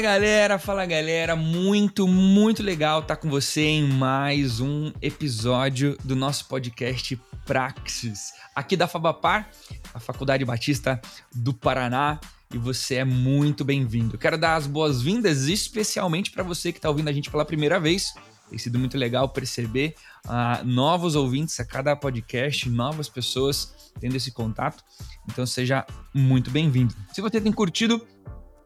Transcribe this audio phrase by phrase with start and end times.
[0.00, 6.16] Fala galera, fala galera, muito, muito legal estar com você em mais um episódio do
[6.16, 9.50] nosso podcast Praxis, aqui da Fabapar,
[9.92, 10.98] a Faculdade Batista
[11.34, 12.18] do Paraná,
[12.50, 14.16] e você é muito bem-vindo.
[14.16, 18.14] Quero dar as boas-vindas especialmente para você que está ouvindo a gente pela primeira vez.
[18.48, 24.32] Tem sido muito legal perceber uh, novos ouvintes a cada podcast, novas pessoas tendo esse
[24.32, 24.82] contato.
[25.30, 25.84] Então seja
[26.14, 26.94] muito bem-vindo.
[27.12, 28.04] Se você tem curtido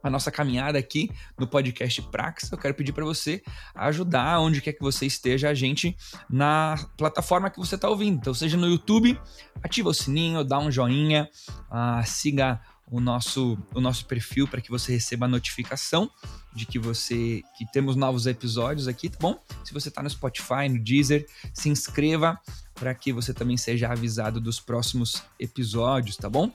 [0.05, 3.43] a nossa caminhada aqui no podcast Prax, eu quero pedir para você
[3.75, 5.97] ajudar onde quer que você esteja a gente
[6.29, 8.19] na plataforma que você está ouvindo.
[8.19, 9.19] Então, seja no YouTube,
[9.63, 11.29] ativa o sininho, dá um joinha,
[11.71, 16.11] uh, siga o nosso, o nosso perfil para que você receba a notificação
[16.55, 19.41] de que você que temos novos episódios aqui, tá bom?
[19.65, 22.39] Se você está no Spotify, no Deezer, se inscreva
[22.75, 26.53] para que você também seja avisado dos próximos episódios, tá bom?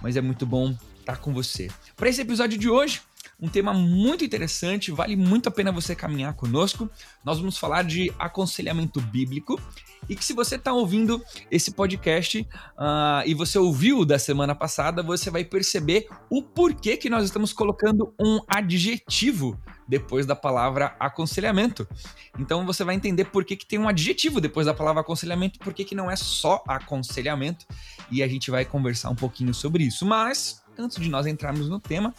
[0.00, 1.68] Mas é muito bom tá com você.
[1.96, 3.02] Para esse episódio de hoje,
[3.40, 6.88] um tema muito interessante, vale muito a pena você caminhar conosco.
[7.24, 9.60] Nós vamos falar de aconselhamento bíblico
[10.08, 15.02] e que se você está ouvindo esse podcast uh, e você ouviu da semana passada,
[15.02, 21.86] você vai perceber o porquê que nós estamos colocando um adjetivo depois da palavra aconselhamento.
[22.38, 25.74] Então você vai entender por que, que tem um adjetivo depois da palavra aconselhamento, por
[25.74, 27.66] que, que não é só aconselhamento,
[28.10, 30.06] e a gente vai conversar um pouquinho sobre isso.
[30.06, 32.14] Mas, antes de nós entrarmos no tema,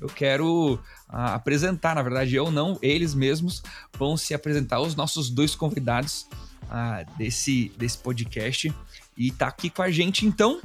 [0.00, 0.78] eu quero uh,
[1.08, 3.62] apresentar, na verdade eu não, eles mesmos
[3.98, 6.26] vão se apresentar, os nossos dois convidados
[6.64, 8.72] uh, desse, desse podcast
[9.16, 10.26] e tá aqui com a gente.
[10.26, 10.60] Então,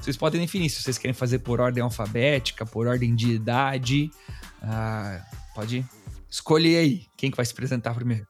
[0.00, 4.10] vocês podem definir se vocês querem fazer por ordem alfabética, por ordem de idade.
[4.62, 5.22] Uh,
[5.54, 5.84] pode
[6.30, 8.26] escolher aí quem que vai se apresentar primeiro.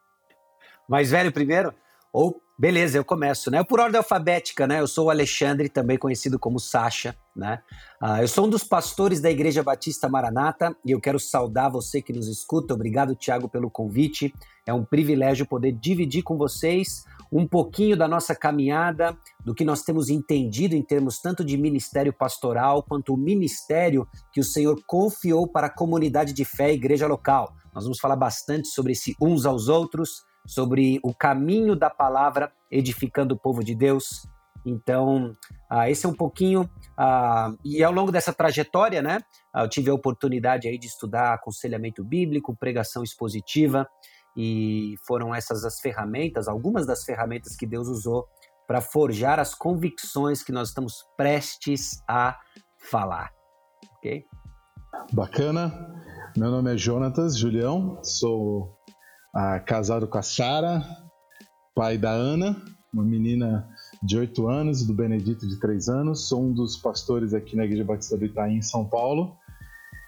[0.89, 1.75] Mais velho primeiro?
[2.13, 3.63] Ou beleza, eu começo, né?
[3.63, 4.81] Por ordem alfabética, né?
[4.81, 7.63] Eu sou o Alexandre, também conhecido como Sasha, né?
[8.03, 12.01] Uh, eu sou um dos pastores da Igreja Batista Maranata e eu quero saudar você
[12.01, 12.75] que nos escuta.
[12.75, 14.35] Obrigado, Tiago, pelo convite.
[14.67, 19.83] É um privilégio poder dividir com vocês um pouquinho da nossa caminhada, do que nós
[19.83, 25.47] temos entendido em termos tanto de ministério pastoral quanto o ministério que o Senhor confiou
[25.47, 27.55] para a comunidade de fé e igreja local.
[27.75, 33.35] Nós vamos falar bastante sobre esse uns aos outros, sobre o caminho da palavra edificando
[33.35, 34.27] o povo de Deus.
[34.65, 35.37] Então,
[35.71, 36.63] uh, esse é um pouquinho.
[36.99, 39.21] Uh, e ao longo dessa trajetória, né,
[39.55, 43.87] eu tive a oportunidade aí de estudar aconselhamento bíblico, pregação expositiva,
[44.37, 48.27] e foram essas as ferramentas, algumas das ferramentas que Deus usou
[48.67, 52.37] para forjar as convicções que nós estamos prestes a
[52.91, 53.31] falar.
[53.97, 54.25] Ok?
[55.13, 55.95] Bacana.
[56.37, 58.76] Meu nome é Jonatas Julião, sou
[59.37, 60.83] ah, casado com a Sara,
[61.75, 62.57] pai da Ana,
[62.91, 63.69] uma menina
[64.03, 66.27] de 8 anos, do Benedito de 3 anos.
[66.27, 69.37] Sou um dos pastores aqui na Igreja Batista do Itaim, em São Paulo,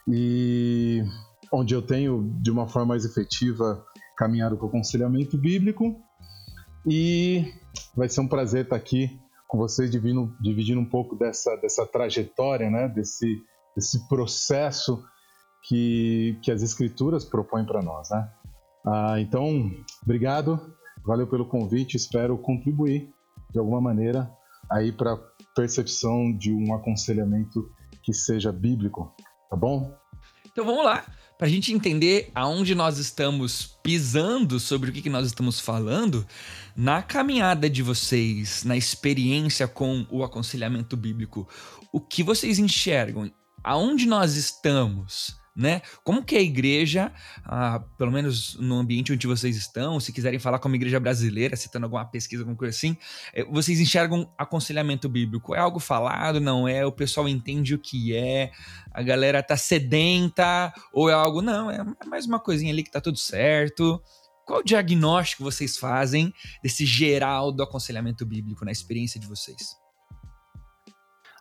[0.08, 1.04] e
[1.52, 3.84] onde eu tenho, de uma forma mais efetiva,
[4.16, 6.00] caminhado com o aconselhamento bíblico.
[6.86, 7.52] E
[7.94, 12.70] vai ser um prazer estar aqui com vocês dividindo, dividindo um pouco dessa, dessa trajetória,
[12.70, 12.88] né?
[12.88, 13.36] desse,
[13.76, 15.04] desse processo
[15.64, 18.08] que, que as escrituras propõem para nós.
[18.08, 18.26] Né?
[18.86, 19.70] Ah, então,
[20.02, 20.74] obrigado,
[21.04, 23.08] valeu pelo convite, espero contribuir
[23.50, 24.30] de alguma maneira
[24.70, 25.18] aí para a
[25.54, 27.70] percepção de um aconselhamento
[28.02, 29.14] que seja bíblico,
[29.50, 29.94] tá bom?
[30.44, 31.04] Então vamos lá
[31.38, 36.26] para a gente entender aonde nós estamos pisando, sobre o que, que nós estamos falando,
[36.76, 41.48] na caminhada de vocês, na experiência com o aconselhamento bíblico,
[41.92, 43.30] o que vocês enxergam?
[43.62, 45.36] Aonde nós estamos?
[45.58, 45.82] Né?
[46.04, 47.12] Como que a igreja,
[47.44, 51.84] ah, pelo menos no ambiente onde vocês estão, se quiserem falar como igreja brasileira, citando
[51.86, 52.96] alguma pesquisa, alguma coisa assim,
[53.34, 55.56] eh, vocês enxergam aconselhamento bíblico?
[55.56, 56.86] É algo falado, não é?
[56.86, 58.52] O pessoal entende o que é?
[58.92, 60.72] A galera tá sedenta?
[60.92, 64.00] Ou é algo, não, é mais uma coisinha ali que tá tudo certo?
[64.46, 66.32] Qual o diagnóstico vocês fazem
[66.62, 69.87] desse geral do aconselhamento bíblico na experiência de vocês?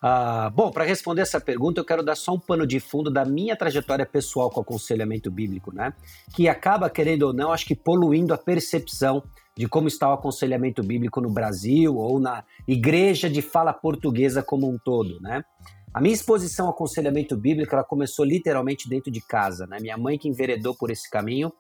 [0.01, 3.25] Ah, bom, para responder essa pergunta, eu quero dar só um pano de fundo da
[3.25, 5.94] minha trajetória pessoal com o aconselhamento bíblico, né?
[6.35, 9.23] Que acaba, querendo ou não, acho que poluindo a percepção
[9.55, 14.69] de como está o aconselhamento bíblico no Brasil ou na igreja de fala portuguesa como
[14.69, 15.44] um todo, né?
[15.91, 19.77] A minha exposição ao aconselhamento bíblico ela começou literalmente dentro de casa, né?
[19.81, 21.51] Minha mãe que enveredou por esse caminho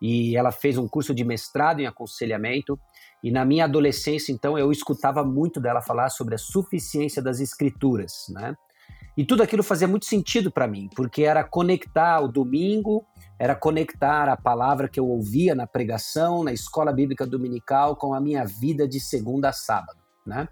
[0.00, 2.78] e ela fez um curso de mestrado em aconselhamento
[3.22, 8.26] e na minha adolescência, então, eu escutava muito dela falar sobre a suficiência das escrituras,
[8.30, 8.54] né?
[9.16, 13.04] E tudo aquilo fazia muito sentido para mim, porque era conectar o domingo,
[13.38, 18.20] era conectar a palavra que eu ouvia na pregação, na escola bíblica dominical, com a
[18.20, 20.48] minha vida de segunda a sábado, né?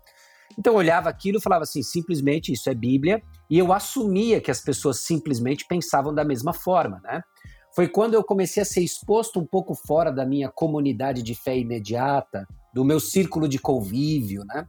[0.58, 4.50] Então eu olhava aquilo e falava assim, simplesmente isso é Bíblia, e eu assumia que
[4.50, 7.22] as pessoas simplesmente pensavam da mesma forma, né?
[7.74, 11.56] Foi quando eu comecei a ser exposto um pouco fora da minha comunidade de fé
[11.56, 14.66] imediata, do meu círculo de convívio, né?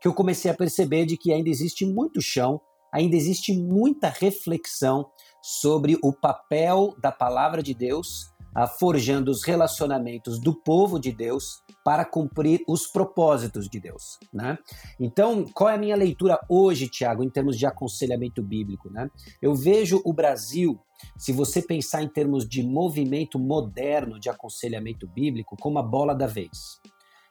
[0.00, 2.60] Que eu comecei a perceber de que ainda existe muito chão,
[2.92, 5.10] ainda existe muita reflexão
[5.42, 8.26] sobre o papel da palavra de Deus,
[8.64, 14.56] forjando os relacionamentos do povo de Deus para cumprir os propósitos de Deus, né?
[14.98, 19.10] Então, qual é a minha leitura hoje, Tiago, em termos de aconselhamento bíblico, né?
[19.42, 20.80] Eu vejo o Brasil,
[21.18, 26.26] se você pensar em termos de movimento moderno de aconselhamento bíblico, como a bola da
[26.26, 26.80] vez.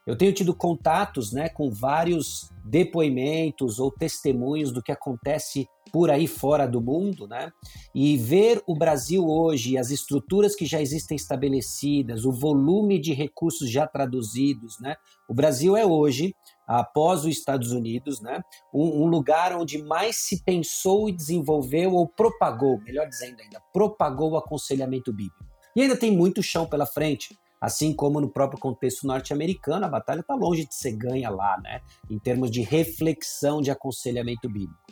[0.06, 6.26] Eu tenho tido contatos né, com vários depoimentos ou testemunhos do que acontece por aí
[6.26, 7.50] fora do mundo, né?
[7.94, 13.70] E ver o Brasil hoje, as estruturas que já existem estabelecidas, o volume de recursos
[13.70, 14.96] já traduzidos, né?
[15.28, 16.34] O Brasil é hoje,
[16.66, 18.42] após os Estados Unidos, né?
[18.74, 24.32] Um, um lugar onde mais se pensou e desenvolveu ou propagou, melhor dizendo ainda, propagou
[24.32, 25.46] o aconselhamento bíblico.
[25.74, 27.38] E ainda tem muito chão pela frente.
[27.60, 31.80] Assim como no próprio contexto norte-americano, a batalha está longe de ser ganha lá, né?
[32.10, 34.86] Em termos de reflexão de aconselhamento bíblico.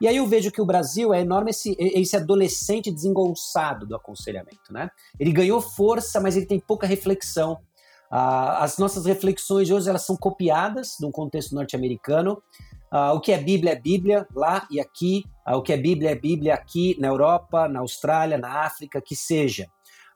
[0.00, 4.72] E aí eu vejo que o Brasil é enorme esse, esse adolescente desengonçado do aconselhamento,
[4.72, 4.90] né?
[5.18, 7.58] Ele ganhou força, mas ele tem pouca reflexão.
[8.10, 12.42] Ah, as nossas reflexões hoje elas são copiadas num contexto norte-americano.
[12.90, 15.24] Ah, o que é Bíblia é Bíblia lá e aqui.
[15.44, 19.16] Ah, o que é Bíblia é Bíblia aqui na Europa, na Austrália, na África, que
[19.16, 19.66] seja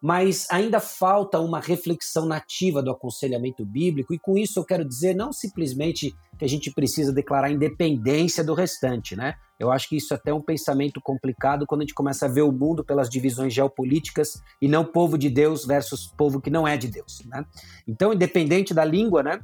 [0.01, 5.15] mas ainda falta uma reflexão nativa do aconselhamento bíblico, e com isso eu quero dizer
[5.15, 9.35] não simplesmente que a gente precisa declarar independência do restante, né?
[9.59, 12.43] Eu acho que isso é até um pensamento complicado quando a gente começa a ver
[12.43, 16.77] o mundo pelas divisões geopolíticas e não povo de Deus versus povo que não é
[16.77, 17.45] de Deus, né?
[17.87, 19.41] Então, independente da língua, né?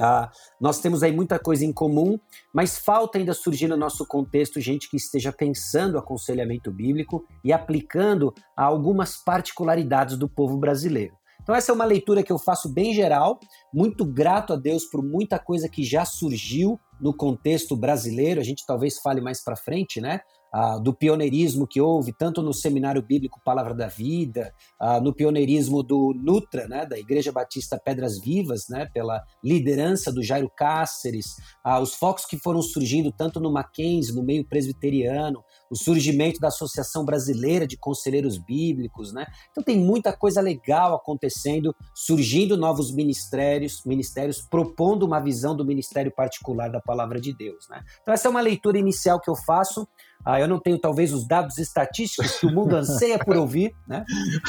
[0.00, 0.30] Ah,
[0.60, 2.18] nós temos aí muita coisa em comum,
[2.54, 8.32] mas falta ainda surgir no nosso contexto gente que esteja pensando aconselhamento bíblico e aplicando
[8.56, 11.18] a algumas particularidades do povo brasileiro.
[11.42, 13.40] Então, essa é uma leitura que eu faço bem geral,
[13.72, 18.38] muito grato a Deus por muita coisa que já surgiu no contexto brasileiro.
[18.38, 20.20] A gente talvez fale mais para frente, né?
[20.52, 25.82] Ah, do pioneirismo que houve, tanto no Seminário Bíblico Palavra da Vida, ah, no pioneirismo
[25.82, 31.26] do Nutra, né, da Igreja Batista Pedras Vivas, né, pela liderança do Jairo Cáceres,
[31.62, 36.48] ah, os focos que foram surgindo tanto no Mackenzie, no meio presbiteriano, o surgimento da
[36.48, 39.26] Associação Brasileira de Conselheiros Bíblicos, né?
[39.50, 46.12] Então tem muita coisa legal acontecendo, surgindo novos ministérios, ministérios propondo uma visão do ministério
[46.14, 47.82] particular da palavra de Deus, né?
[48.00, 49.86] Então essa é uma leitura inicial que eu faço.
[50.24, 54.04] Ah, eu não tenho talvez os dados estatísticos que o mundo anseia por ouvir, né?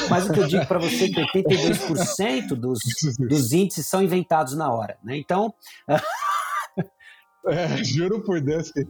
[0.08, 2.78] Mas o que eu digo para você é que 82% dos,
[3.18, 5.16] dos índices são inventados na hora, né?
[5.16, 5.54] Então,
[7.48, 8.84] é, juro por Deus que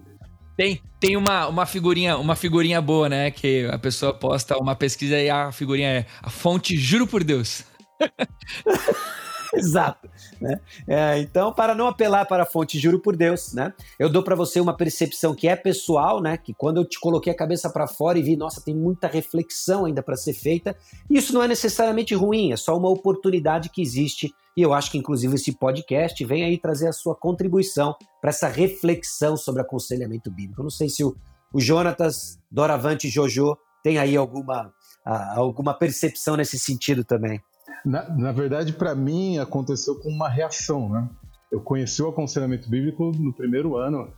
[0.61, 3.31] tem, tem uma, uma figurinha uma figurinha boa, né?
[3.31, 7.65] Que a pessoa posta uma pesquisa e a figurinha é a fonte, juro por Deus.
[9.55, 10.09] Exato.
[10.41, 10.61] Né?
[10.87, 13.73] É, então, para não apelar para a fonte, juro por Deus, né?
[13.99, 16.37] Eu dou para você uma percepção que é pessoal, né?
[16.37, 19.85] Que quando eu te coloquei a cabeça para fora e vi, nossa, tem muita reflexão
[19.85, 20.77] ainda para ser feita.
[21.09, 24.33] Isso não é necessariamente ruim, é só uma oportunidade que existe.
[24.57, 28.49] E eu acho que, inclusive, esse podcast vem aí trazer a sua contribuição para essa
[28.49, 30.61] reflexão sobre aconselhamento bíblico.
[30.61, 31.17] Eu não sei se o,
[31.53, 34.73] o Jonatas, Doravante e Jojo tem aí alguma,
[35.05, 37.41] alguma percepção nesse sentido também.
[37.85, 41.09] Na, na verdade, para mim, aconteceu com uma reação, né?
[41.51, 44.13] Eu conheci o aconselhamento bíblico no primeiro ano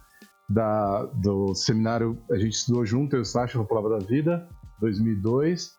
[0.48, 4.48] da, do seminário, a gente estudou junto, eu o Sasha, no Palavra da Vida,
[4.80, 5.70] 2002,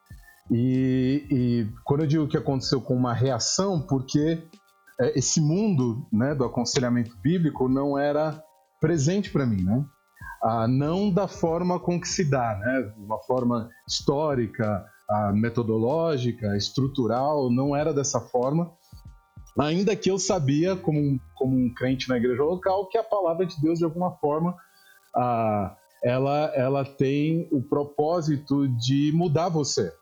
[0.51, 4.43] e, e, quando eu digo que aconteceu com uma reação, porque
[4.99, 8.41] é, esse mundo né, do aconselhamento bíblico não era
[8.79, 9.85] presente para mim, né?
[10.43, 12.93] Ah, não da forma com que se dá, né?
[12.97, 15.02] Uma forma histórica, a
[15.33, 18.71] metodológica, estrutural, não era dessa forma.
[19.59, 23.45] Ainda que eu sabia, como um, como um crente na igreja local, que a palavra
[23.45, 24.55] de Deus, de alguma forma,
[25.15, 29.93] ah, ela, ela tem o propósito de mudar você.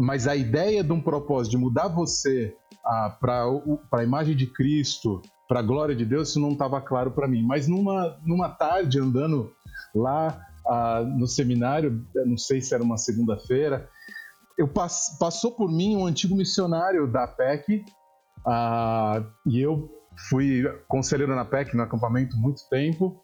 [0.00, 2.54] Mas a ideia de um propósito de mudar você
[2.84, 3.44] ah, para
[3.92, 7.42] a imagem de Cristo, para a glória de Deus, isso não estava claro para mim.
[7.42, 9.52] Mas numa, numa tarde, andando
[9.94, 13.88] lá ah, no seminário, não sei se era uma segunda-feira,
[14.56, 17.84] eu pass, passou por mim um antigo missionário da PEC,
[18.46, 19.90] ah, e eu
[20.28, 23.22] fui conselheiro na PEC no acampamento muito tempo,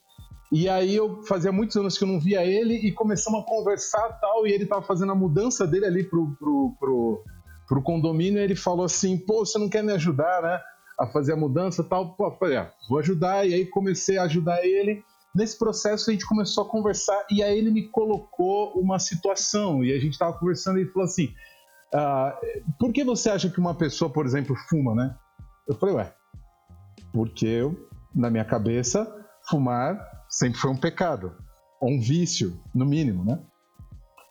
[0.50, 4.08] e aí eu fazia muitos anos que eu não via ele e começamos a conversar
[4.20, 7.24] tal, e ele estava fazendo a mudança dele ali pro, pro, pro,
[7.66, 10.60] pro condomínio, ele falou assim, pô, você não quer me ajudar, né?
[11.00, 12.14] A fazer a mudança tal?
[12.14, 15.02] Pô, falei, ah, vou ajudar, e aí comecei a ajudar ele.
[15.34, 19.92] Nesse processo a gente começou a conversar e aí ele me colocou uma situação e
[19.92, 21.34] a gente estava conversando e ele falou assim,
[21.94, 22.38] ah,
[22.78, 25.16] por que você acha que uma pessoa, por exemplo, fuma, né?
[25.66, 26.14] Eu falei, ué,
[27.12, 29.10] porque eu, na minha cabeça,
[29.48, 31.36] fumar sempre foi um pecado,
[31.80, 33.38] ou um vício, no mínimo, né?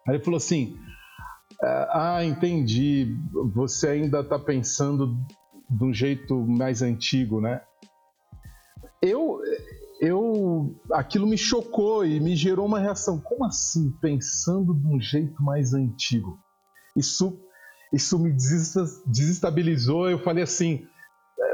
[0.07, 0.75] Aí ele falou assim:
[1.61, 3.15] Ah, entendi,
[3.53, 5.15] você ainda está pensando
[5.69, 7.61] de um jeito mais antigo, né?
[9.01, 9.39] Eu,
[10.01, 13.19] eu, aquilo me chocou e me gerou uma reação.
[13.19, 16.37] Como assim, pensando de um jeito mais antigo?
[16.97, 17.39] Isso,
[17.93, 18.35] isso me
[19.05, 20.09] desestabilizou.
[20.09, 20.83] Eu falei assim:
[21.39, 21.53] é,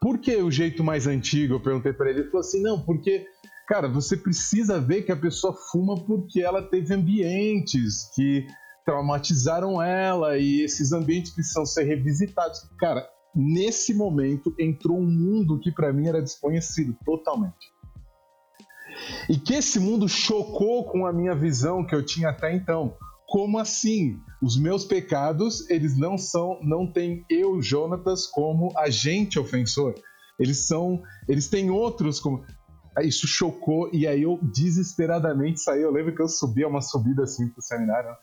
[0.00, 1.54] por que o jeito mais antigo?
[1.54, 2.20] Eu perguntei para ele.
[2.20, 3.26] Ele falou assim: não, porque
[3.66, 8.46] Cara, você precisa ver que a pessoa fuma porque ela teve ambientes que
[8.84, 12.60] traumatizaram ela e esses ambientes precisam ser revisitados.
[12.78, 17.72] Cara, nesse momento entrou um mundo que para mim era desconhecido totalmente.
[19.28, 22.96] E que esse mundo chocou com a minha visão que eu tinha até então.
[23.26, 24.18] Como assim?
[24.42, 29.94] Os meus pecados, eles não são, não têm eu, Jonatas, como agente ofensor.
[30.38, 32.44] Eles são, eles têm outros como
[33.02, 35.82] isso chocou e aí eu desesperadamente saí.
[35.82, 38.10] Eu lembro que eu subi uma subida assim pro seminário.
[38.10, 38.16] Né?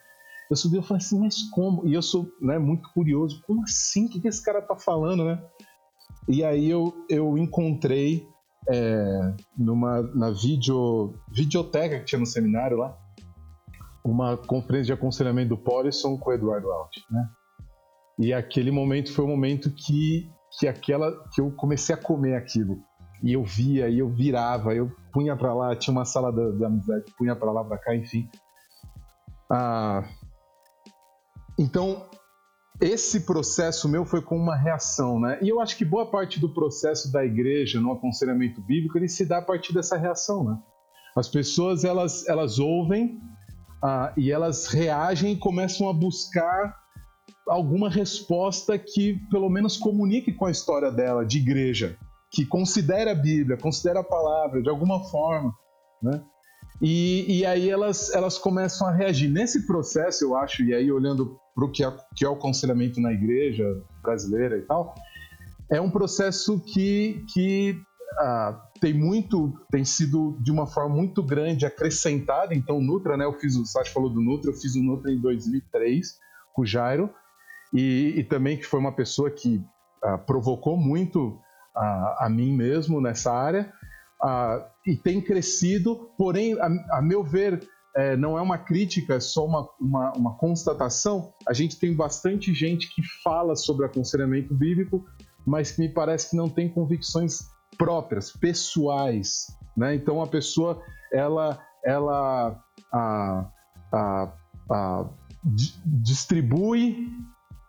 [0.50, 1.88] Eu subi e falei assim, mas como?
[1.88, 4.06] E eu sou né, muito curioso, como assim?
[4.06, 5.42] O que, que esse cara tá falando, né?
[6.28, 8.28] E aí eu, eu encontrei
[8.70, 12.98] é, numa, na video, videoteca que tinha no seminário lá,
[14.03, 17.30] uma conferência de aconselhamento do Paulison com o Eduardo Alt, né?
[18.20, 22.77] E aquele momento foi o momento que, que aquela que eu comecei a comer aquilo
[23.24, 26.68] e eu via, e eu virava, eu punha para lá, tinha uma sala da, da
[26.68, 28.27] amizade, punha para lá, para cá, enfim.
[29.50, 30.03] Ah,
[31.60, 32.03] então,
[32.82, 35.38] esse processo meu foi com uma reação, né?
[35.40, 39.24] E eu acho que boa parte do processo da igreja no aconselhamento bíblico ele se
[39.24, 40.58] dá a partir dessa reação, né?
[41.16, 43.20] As pessoas elas elas ouvem
[43.84, 46.76] ah, e elas reagem e começam a buscar
[47.48, 51.98] alguma resposta que pelo menos comunique com a história dela de igreja,
[52.32, 55.54] que considera a Bíblia, considera a palavra de alguma forma,
[56.02, 56.24] né?
[56.82, 59.30] E, e aí elas, elas começam a reagir.
[59.30, 63.00] Nesse processo, eu acho, e aí olhando para o que, é, que é o aconselhamento
[63.00, 63.64] na igreja
[64.02, 64.96] brasileira e tal,
[65.70, 67.80] é um processo que, que
[68.18, 72.56] ah, tem muito, tem sido de uma forma muito grande acrescentada.
[72.56, 73.26] Então, o Nutra, né?
[73.26, 76.20] Eu fiz, o Sati falou do Nutra, eu fiz o Nutra em 2003
[76.52, 77.10] com o Jairo,
[77.72, 79.64] e, e também que foi uma pessoa que
[80.04, 81.40] ah, provocou muito
[81.76, 83.72] a, a mim mesmo nessa área
[84.86, 89.46] e tem crescido, porém, a, a meu ver, é, não é uma crítica, é só
[89.46, 91.34] uma, uma, uma, constatação.
[91.48, 95.06] A gente tem bastante gente que fala sobre aconselhamento bíblico,
[95.46, 97.40] mas que me parece que não tem convicções
[97.78, 99.48] próprias, pessoais.
[99.75, 99.96] Né?
[99.96, 102.63] Então a pessoa ela, ela
[102.94, 103.51] a,
[103.92, 104.34] a,
[104.70, 105.10] a,
[105.86, 107.10] distribui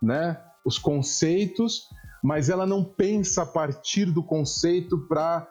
[0.01, 1.89] né, os conceitos,
[2.23, 5.47] mas ela não pensa a partir do conceito para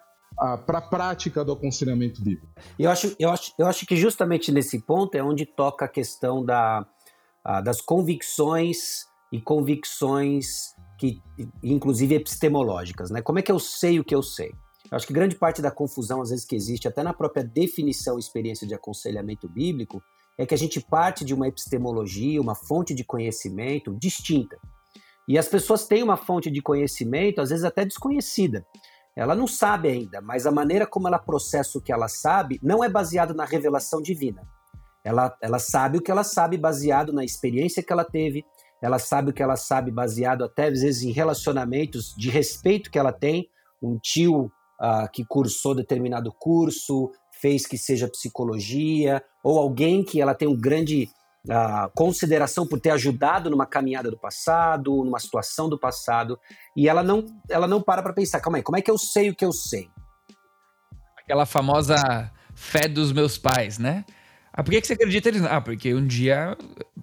[0.66, 2.48] para a prática do aconselhamento bíblico.
[2.78, 6.44] Eu acho, eu, acho, eu acho que justamente nesse ponto é onde toca a questão
[6.44, 6.86] da,
[7.44, 11.20] a, das convicções e convicções que,
[11.62, 13.22] inclusive epistemológicas, né?
[13.22, 14.50] Como é que eu sei o que eu sei?
[14.90, 18.16] Eu acho que grande parte da confusão, às vezes, que existe até na própria definição
[18.16, 20.02] e experiência de aconselhamento bíblico
[20.38, 24.58] é que a gente parte de uma epistemologia, uma fonte de conhecimento distinta.
[25.26, 28.66] E as pessoas têm uma fonte de conhecimento, às vezes até desconhecida.
[29.14, 32.82] Ela não sabe ainda, mas a maneira como ela processa o que ela sabe não
[32.82, 34.42] é baseado na revelação divina.
[35.04, 38.44] Ela, ela sabe o que ela sabe baseado na experiência que ela teve,
[38.80, 42.98] ela sabe o que ela sabe baseado até às vezes em relacionamentos de respeito que
[42.98, 43.48] ela tem,
[43.82, 44.44] um tio
[44.80, 50.56] uh, que cursou determinado curso, fez que seja psicologia, ou alguém que ela tem um
[50.56, 51.08] grande
[51.48, 56.38] a consideração por ter ajudado numa caminhada do passado, numa situação do passado,
[56.76, 59.30] e ela não, ela não para para pensar, calma aí, como é que eu sei
[59.30, 59.88] o que eu sei?
[61.18, 64.04] Aquela famosa fé dos meus pais, né?
[64.52, 65.46] Ah, por que, que você acredita nisso?
[65.48, 66.56] Ah, porque um dia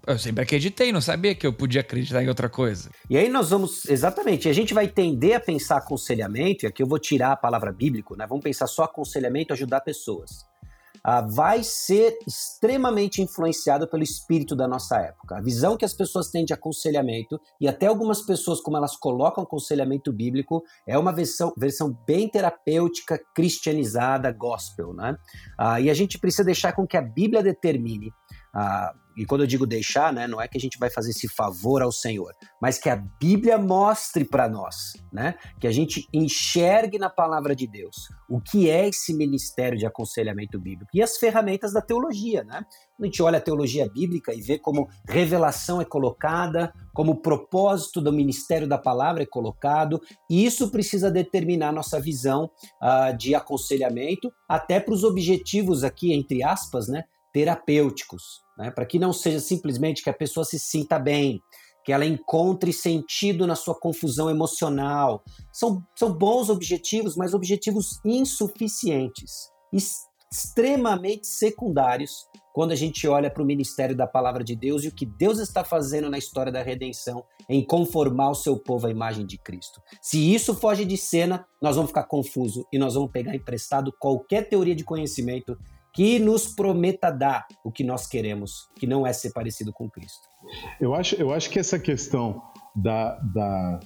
[0.05, 2.91] eu sempre acreditei, não sabia que eu podia acreditar em outra coisa.
[3.09, 6.87] E aí nós vamos, exatamente, a gente vai tender a pensar aconselhamento, e aqui eu
[6.87, 8.25] vou tirar a palavra bíblico, né?
[8.27, 10.47] Vamos pensar só aconselhamento, ajudar pessoas
[11.03, 15.37] ah, vai ser extremamente influenciado pelo espírito da nossa época.
[15.37, 19.43] A visão que as pessoas têm de aconselhamento, e até algumas pessoas, como elas colocam
[19.43, 24.93] aconselhamento bíblico, é uma versão, versão bem terapêutica, cristianizada, gospel.
[24.93, 25.15] Né?
[25.57, 28.11] Ah, e a gente precisa deixar com que a Bíblia determine
[28.53, 31.27] ah, e quando eu digo deixar, né, não é que a gente vai fazer esse
[31.27, 36.97] favor ao Senhor, mas que a Bíblia mostre para nós, né, que a gente enxergue
[36.97, 41.73] na palavra de Deus o que é esse ministério de aconselhamento bíblico e as ferramentas
[41.73, 42.63] da teologia, né?
[43.01, 47.99] A gente olha a teologia bíblica e vê como revelação é colocada, como o propósito
[47.99, 49.99] do ministério da palavra é colocado,
[50.29, 52.49] e isso precisa determinar nossa visão
[52.81, 58.71] uh, de aconselhamento, até para os objetivos aqui, entre aspas, né, terapêuticos, né?
[58.71, 61.41] para que não seja simplesmente que a pessoa se sinta bem,
[61.83, 65.23] que ela encontre sentido na sua confusão emocional.
[65.51, 69.49] São, são bons objetivos, mas objetivos insuficientes,
[70.31, 74.93] extremamente secundários quando a gente olha para o ministério da palavra de Deus e o
[74.93, 79.25] que Deus está fazendo na história da redenção em conformar o seu povo à imagem
[79.25, 79.81] de Cristo.
[80.01, 84.49] Se isso foge de cena, nós vamos ficar confuso e nós vamos pegar emprestado qualquer
[84.49, 85.57] teoria de conhecimento
[85.93, 90.27] que nos prometa dar o que nós queremos, que não é ser parecido com Cristo.
[90.79, 92.41] Eu acho, eu acho que essa questão
[92.75, 93.79] da, da,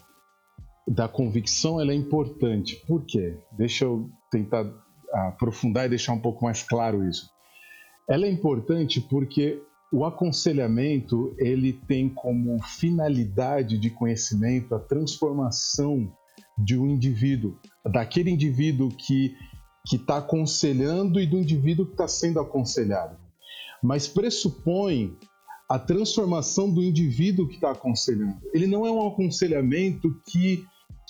[0.87, 2.75] da convicção ela é importante.
[2.85, 3.37] Por quê?
[3.51, 4.65] Deixa eu tentar
[5.13, 7.29] aprofundar e deixar um pouco mais claro isso.
[8.09, 16.11] Ela é importante porque o aconselhamento ele tem como finalidade de conhecimento a transformação
[16.57, 19.35] de um indivíduo, daquele indivíduo que
[19.85, 23.17] que está aconselhando e do indivíduo que está sendo aconselhado.
[23.81, 25.17] Mas pressupõe
[25.69, 28.37] a transformação do indivíduo que está aconselhando.
[28.53, 30.65] Ele não é um aconselhamento que,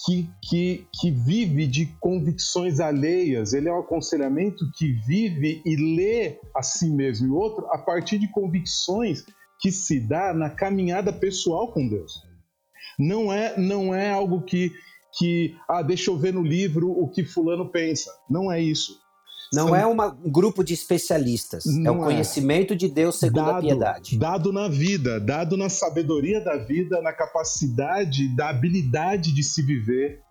[0.05, 6.39] que, que, que vive de convicções alheias, ele é um aconselhamento que vive e lê
[6.55, 9.25] a si mesmo e o outro a partir de convicções
[9.59, 12.23] que se dá na caminhada pessoal com Deus.
[12.97, 14.71] Não é, não é algo que,
[15.17, 18.11] que, ah, deixa eu ver no livro o que fulano pensa.
[18.29, 19.03] Não é isso.
[19.53, 19.75] Não São...
[19.75, 22.05] é uma, um grupo de especialistas, Não é o é.
[22.05, 22.75] conhecimento é.
[22.75, 24.17] de Deus segundo dado, a piedade.
[24.17, 30.21] Dado na vida, dado na sabedoria da vida, na capacidade, da habilidade de se viver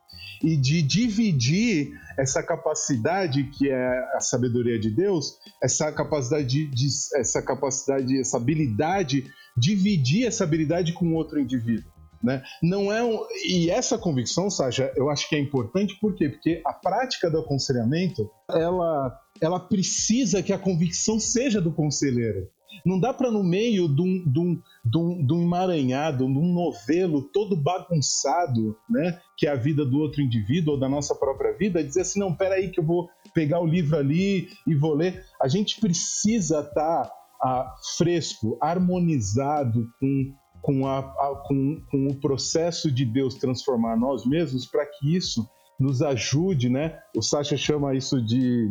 [0.42, 6.88] e de dividir essa capacidade que é a sabedoria de Deus, essa capacidade de, de
[7.14, 9.24] essa capacidade, essa habilidade,
[9.56, 11.91] dividir essa habilidade com outro indivíduo.
[12.22, 12.42] Né?
[12.62, 13.18] Não é um...
[13.46, 16.28] E essa convicção, Sasha, eu acho que é importante, por quê?
[16.28, 22.48] Porque a prática do aconselhamento, ela, ela precisa que a convicção seja do conselheiro.
[22.84, 26.38] Não dá para, no meio de um, de, um, de, um, de um emaranhado, de
[26.38, 31.14] um novelo todo bagunçado, né, que é a vida do outro indivíduo ou da nossa
[31.14, 34.94] própria vida, dizer assim: não, peraí, que eu vou pegar o livro ali e vou
[34.94, 35.24] ler.
[35.40, 40.32] A gente precisa estar tá, ah, fresco, harmonizado com
[40.62, 45.46] com, a, a, com, com o processo de Deus transformar nós mesmos para que isso
[45.78, 46.98] nos ajude, né?
[47.16, 48.70] O Sacha chama isso de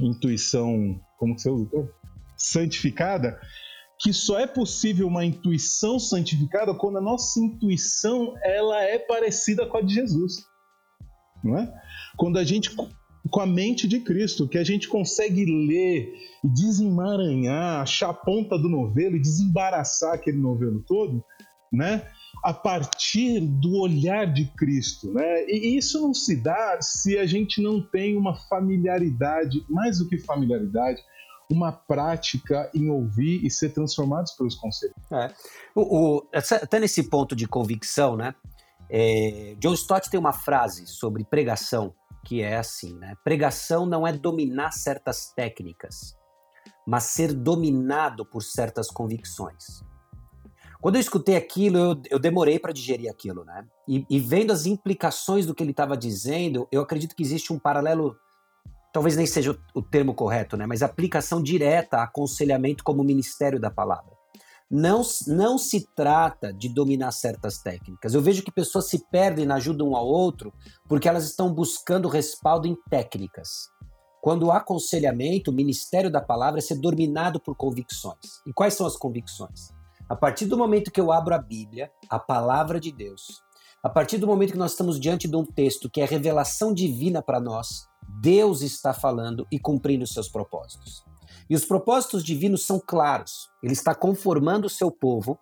[0.00, 1.88] intuição, como que você usa?
[2.36, 3.40] Santificada,
[4.00, 9.76] que só é possível uma intuição santificada quando a nossa intuição ela é parecida com
[9.76, 10.44] a de Jesus,
[11.44, 11.72] não é?
[12.16, 12.74] Quando a gente
[13.30, 18.58] com a mente de Cristo, que a gente consegue ler e desemaranhar, achar a ponta
[18.58, 21.24] do novelo e desembaraçar aquele novelo todo,
[21.72, 22.06] né?
[22.42, 25.44] A partir do olhar de Cristo, né?
[25.46, 30.18] E isso não se dá se a gente não tem uma familiaridade, mais do que
[30.18, 31.00] familiaridade,
[31.50, 34.96] uma prática em ouvir e ser transformados pelos conselhos.
[35.12, 35.30] É.
[35.74, 38.34] O, o, até nesse ponto de convicção, né?
[38.90, 43.14] É, John Stott tem uma frase sobre pregação que é assim, né?
[43.24, 46.16] Pregação não é dominar certas técnicas,
[46.86, 49.82] mas ser dominado por certas convicções.
[50.80, 53.64] Quando eu escutei aquilo, eu, eu demorei para digerir aquilo, né?
[53.86, 57.58] E, e, vendo as implicações do que ele estava dizendo, eu acredito que existe um
[57.58, 58.16] paralelo,
[58.92, 60.66] talvez nem seja o, o termo correto, né?
[60.66, 64.21] Mas aplicação direta a aconselhamento como ministério da palavra
[64.72, 68.14] não, não se trata de dominar certas técnicas.
[68.14, 70.50] Eu vejo que pessoas se perdem na ajuda um ao outro
[70.88, 73.68] porque elas estão buscando respaldo em técnicas.
[74.22, 78.40] Quando o aconselhamento, o ministério da palavra é ser dominado por convicções.
[78.46, 79.68] E quais são as convicções?
[80.08, 83.42] A partir do momento que eu abro a Bíblia, a palavra de Deus,
[83.82, 87.20] a partir do momento que nós estamos diante de um texto que é revelação divina
[87.20, 87.88] para nós,
[88.22, 91.04] Deus está falando e cumprindo seus propósitos.
[91.52, 93.50] E os propósitos divinos são claros.
[93.62, 95.38] Ele está conformando o seu povo,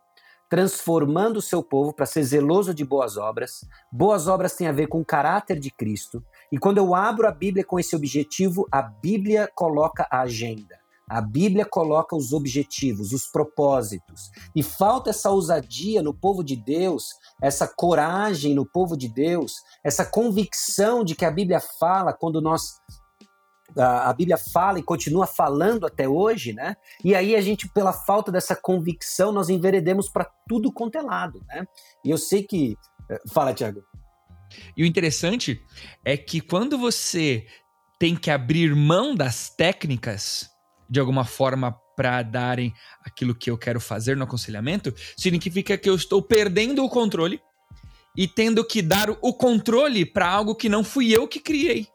[0.48, 3.64] transformando o seu povo para ser zeloso de boas obras.
[3.92, 6.20] Boas obras têm a ver com o caráter de Cristo.
[6.50, 10.80] E quando eu abro a Bíblia com esse objetivo, a Bíblia coloca a agenda.
[11.08, 14.32] A Bíblia coloca os objetivos, os propósitos.
[14.52, 17.04] E falta essa ousadia no povo de Deus,
[17.40, 22.80] essa coragem no povo de Deus, essa convicção de que a Bíblia fala quando nós
[23.76, 26.76] a, Bíblia fala e continua falando até hoje, né?
[27.04, 31.42] E aí a gente, pela falta dessa convicção, nós enveredemos para tudo quanto é lado,
[31.48, 31.64] né?
[32.04, 32.76] E eu sei que.
[33.10, 33.82] Eh, fala, Tiago.
[34.76, 35.60] E o interessante
[36.04, 37.46] é que quando você
[37.98, 40.48] tem que abrir mão das técnicas,
[40.88, 42.72] de alguma forma, para darem
[43.04, 47.40] aquilo que eu quero fazer no aconselhamento, significa que eu estou perdendo o controle
[48.16, 51.86] e tendo que dar o controle para algo que não fui eu que criei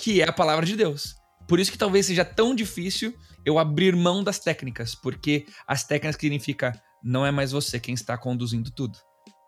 [0.00, 1.14] que é a palavra de Deus.
[1.46, 3.12] Por isso que talvez seja tão difícil
[3.44, 6.72] eu abrir mão das técnicas, porque as técnicas significa
[7.04, 8.98] não é mais você quem está conduzindo tudo.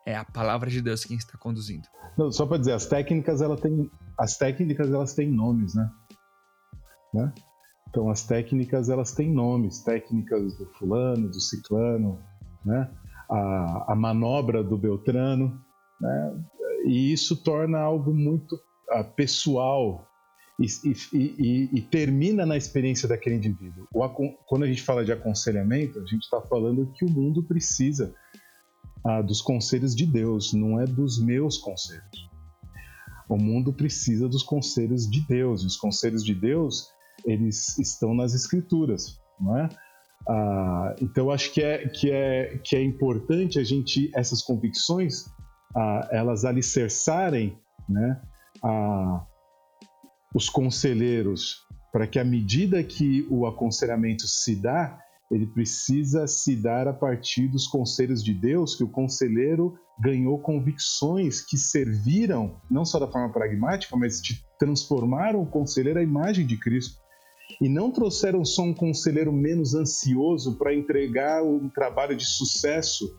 [0.06, 1.88] É a palavra de Deus quem está conduzindo.
[2.18, 5.90] Não, só para dizer, as técnicas elas têm as técnicas elas têm nomes, né?
[7.14, 7.32] né?
[7.88, 12.18] Então as técnicas elas têm nomes, técnicas do fulano, do ciclano,
[12.64, 12.90] né?
[13.30, 15.58] A, a manobra do Beltrano,
[15.98, 16.44] né?
[16.84, 20.11] E isso torna algo muito uh, pessoal
[20.58, 20.66] e,
[21.12, 23.88] e, e, termina na experiência daquele indivíduo.
[24.46, 28.14] Quando a gente fala de aconselhamento, a gente está falando que o mundo precisa
[29.04, 32.30] ah, dos conselhos de Deus, não é dos meus conselhos.
[33.28, 35.62] O mundo precisa dos conselhos de Deus.
[35.62, 36.88] E os conselhos de Deus,
[37.24, 39.68] eles estão nas Escrituras, não é?
[40.28, 45.24] Ah, então, acho que é, que, é, que é importante a gente, essas convicções,
[45.74, 48.20] ah, elas alicerçarem né,
[48.62, 49.26] a,
[50.34, 51.58] os conselheiros,
[51.92, 54.98] para que à medida que o aconselhamento se dá,
[55.30, 61.40] ele precisa se dar a partir dos conselhos de Deus, que o conselheiro ganhou convicções
[61.40, 66.56] que serviram, não só da forma pragmática, mas de transformaram o conselheiro à imagem de
[66.56, 67.00] Cristo.
[67.60, 73.16] E não trouxeram só um conselheiro menos ansioso para entregar um trabalho de sucesso,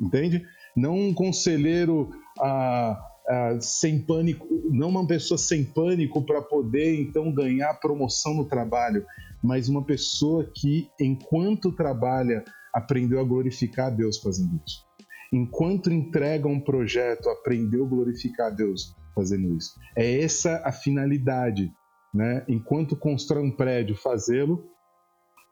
[0.00, 0.44] entende?
[0.76, 7.32] Não um conselheiro ah, uh, sem pânico, não uma pessoa sem pânico para poder então
[7.32, 9.04] ganhar promoção no trabalho,
[9.42, 14.84] mas uma pessoa que, enquanto trabalha, aprendeu a glorificar a Deus fazendo isso.
[15.32, 19.78] Enquanto entrega um projeto, aprendeu a glorificar a Deus fazendo isso.
[19.96, 21.72] É essa a finalidade,
[22.12, 22.44] né?
[22.48, 24.64] Enquanto constrói um prédio, fazê-lo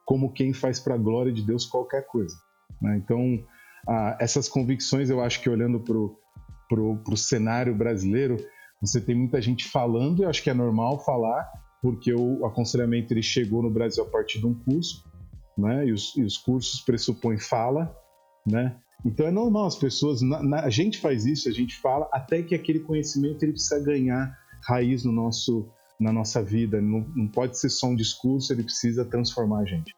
[0.05, 2.37] como quem faz para a glória de Deus qualquer coisa.
[2.81, 2.97] Né?
[2.97, 3.45] Então,
[3.89, 6.17] ah, essas convicções, eu acho que olhando para o
[6.75, 8.37] para o cenário brasileiro,
[8.81, 11.47] você tem muita gente falando, eu acho que é normal falar,
[11.81, 15.05] porque o aconselhamento ele chegou no Brasil a partir de um curso,
[15.59, 15.87] né?
[15.87, 17.95] E os, e os cursos pressupõem fala,
[18.47, 18.77] né?
[19.05, 22.43] Então é normal as pessoas, na, na, a gente faz isso, a gente fala, até
[22.43, 25.69] que aquele conhecimento ele precisa ganhar raiz no nosso,
[26.01, 26.81] na nossa vida.
[26.81, 29.93] Não, não pode ser só um discurso, ele precisa transformar a gente.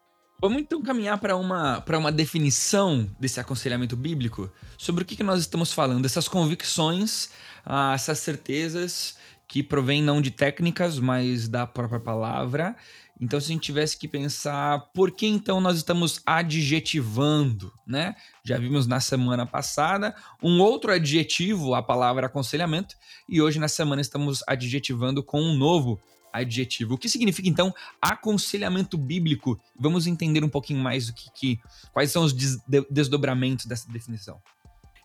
[0.45, 5.39] Vamos então caminhar para uma, uma definição desse aconselhamento bíblico sobre o que, que nós
[5.39, 7.31] estamos falando, essas convicções,
[7.65, 12.75] ah, essas certezas que provêm não de técnicas, mas da própria palavra.
[13.19, 18.15] Então, se a gente tivesse que pensar por que então nós estamos adjetivando, né?
[18.43, 22.95] Já vimos na semana passada um outro adjetivo, a palavra aconselhamento,
[23.27, 25.99] e hoje na semana estamos adjetivando com um novo
[26.41, 26.95] adjetivo.
[26.95, 29.59] O que significa então aconselhamento bíblico?
[29.77, 31.59] Vamos entender um pouquinho mais o que, que
[31.93, 32.57] quais são os des,
[32.89, 34.41] desdobramentos dessa definição.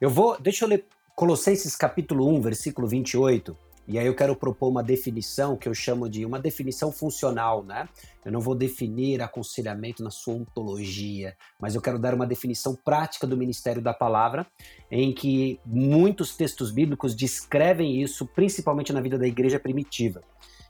[0.00, 3.56] Eu vou, deixa eu ler Colossenses capítulo 1, versículo 28.
[3.86, 7.88] E aí eu quero propor uma definição que eu chamo de uma definição funcional, né?
[8.24, 13.26] Eu não vou definir aconselhamento na sua ontologia, mas eu quero dar uma definição prática
[13.26, 14.46] do ministério da palavra,
[14.90, 20.22] em que muitos textos bíblicos descrevem isso, principalmente na vida da igreja primitiva.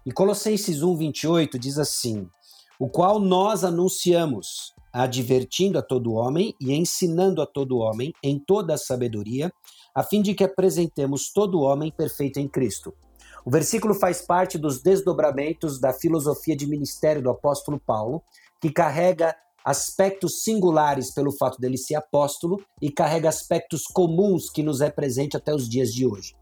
[0.04, 2.26] E Colossenses 1:28 diz assim:
[2.78, 8.74] "O qual nós anunciamos, advertindo a todo homem e ensinando a todo homem em toda
[8.74, 9.52] a sabedoria,
[9.94, 12.94] a fim de que apresentemos todo homem perfeito em Cristo."
[13.44, 18.22] O versículo faz parte dos desdobramentos da filosofia de ministério do apóstolo Paulo,
[18.60, 24.80] que carrega aspectos singulares pelo fato dele ser apóstolo e carrega aspectos comuns que nos
[24.80, 26.34] represente até os dias de hoje.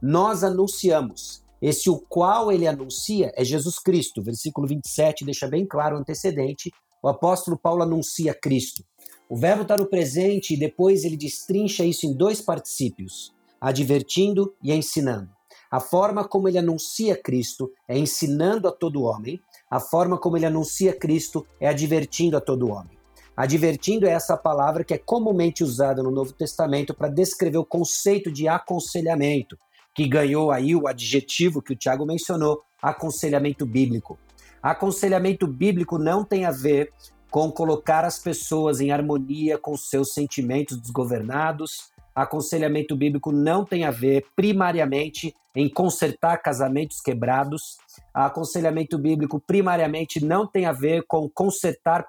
[0.00, 4.22] Nós anunciamos esse o qual ele anuncia é Jesus Cristo.
[4.22, 6.70] Versículo 27 deixa bem claro o antecedente.
[7.02, 8.84] O apóstolo Paulo anuncia Cristo.
[9.28, 14.72] O verbo está no presente e depois ele destrincha isso em dois particípios, advertindo e
[14.72, 15.28] ensinando.
[15.70, 19.38] A forma como ele anuncia Cristo é ensinando a todo homem,
[19.70, 22.96] a forma como ele anuncia Cristo é advertindo a todo homem.
[23.36, 28.32] Advertindo é essa palavra que é comumente usada no Novo Testamento para descrever o conceito
[28.32, 29.58] de aconselhamento,
[29.98, 34.16] que ganhou aí o adjetivo que o Tiago mencionou, aconselhamento bíblico.
[34.62, 36.92] Aconselhamento bíblico não tem a ver
[37.28, 43.90] com colocar as pessoas em harmonia com seus sentimentos desgovernados, aconselhamento bíblico não tem a
[43.90, 47.78] ver primariamente em consertar casamentos quebrados.
[48.14, 52.08] Aconselhamento bíblico primariamente não tem a ver com consertar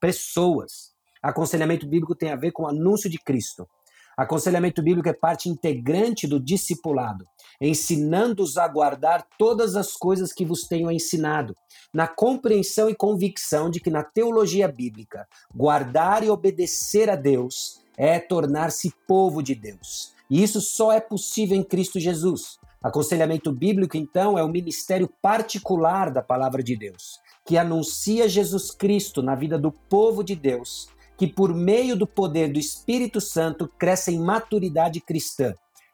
[0.00, 0.90] pessoas.
[1.22, 3.68] Aconselhamento bíblico tem a ver com o anúncio de Cristo.
[4.20, 7.26] Aconselhamento bíblico é parte integrante do discipulado,
[7.58, 11.56] ensinando-os a guardar todas as coisas que vos tenho ensinado,
[11.90, 18.18] na compreensão e convicção de que na teologia bíblica, guardar e obedecer a Deus é
[18.18, 20.12] tornar-se povo de Deus.
[20.28, 22.58] E isso só é possível em Cristo Jesus.
[22.82, 29.22] Aconselhamento bíblico, então, é o ministério particular da palavra de Deus, que anuncia Jesus Cristo
[29.22, 34.10] na vida do povo de Deus, que por meio do poder do Espírito Santo cresce
[34.10, 35.52] em maturidade cristã,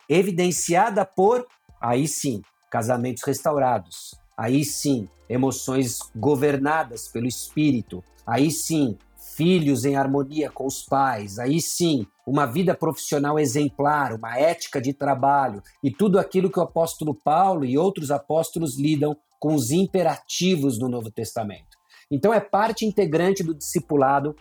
[0.08, 1.44] evidenciada por,
[1.80, 8.96] aí sim, casamentos restaurados, aí sim, emoções governadas pelo Espírito, aí sim,
[9.34, 14.92] filhos em harmonia com os pais, aí sim, uma vida profissional exemplar, uma ética de
[14.92, 20.78] trabalho e tudo aquilo que o apóstolo Paulo e outros apóstolos lidam com os imperativos
[20.78, 21.76] do Novo Testamento.
[22.08, 24.36] Então é parte integrante do discipulado,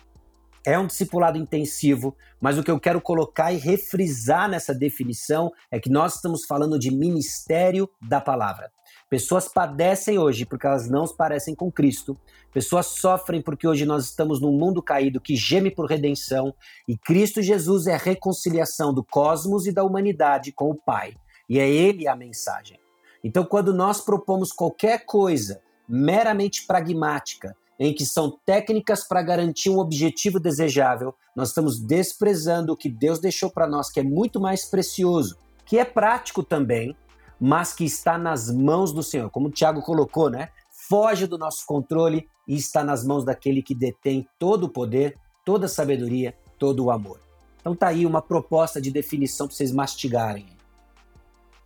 [0.66, 5.80] é um discipulado intensivo, mas o que eu quero colocar e refrisar nessa definição é
[5.80, 8.72] que nós estamos falando de ministério da palavra.
[9.10, 12.18] Pessoas padecem hoje porque elas não se parecem com Cristo.
[12.52, 16.54] Pessoas sofrem porque hoje nós estamos num mundo caído que geme por redenção
[16.88, 21.16] e Cristo Jesus é a reconciliação do cosmos e da humanidade com o Pai.
[21.48, 22.80] E é Ele a mensagem.
[23.24, 29.80] Então, quando nós propomos qualquer coisa meramente pragmática, em que são técnicas para garantir um
[29.80, 34.66] objetivo desejável, nós estamos desprezando o que Deus deixou para nós, que é muito mais
[34.66, 36.96] precioso, que é prático também,
[37.40, 39.30] mas que está nas mãos do Senhor.
[39.30, 40.50] Como o Tiago colocou, né?
[40.88, 45.66] Foge do nosso controle e está nas mãos daquele que detém todo o poder, toda
[45.66, 47.20] a sabedoria, todo o amor.
[47.60, 50.46] Então tá aí uma proposta de definição para vocês mastigarem.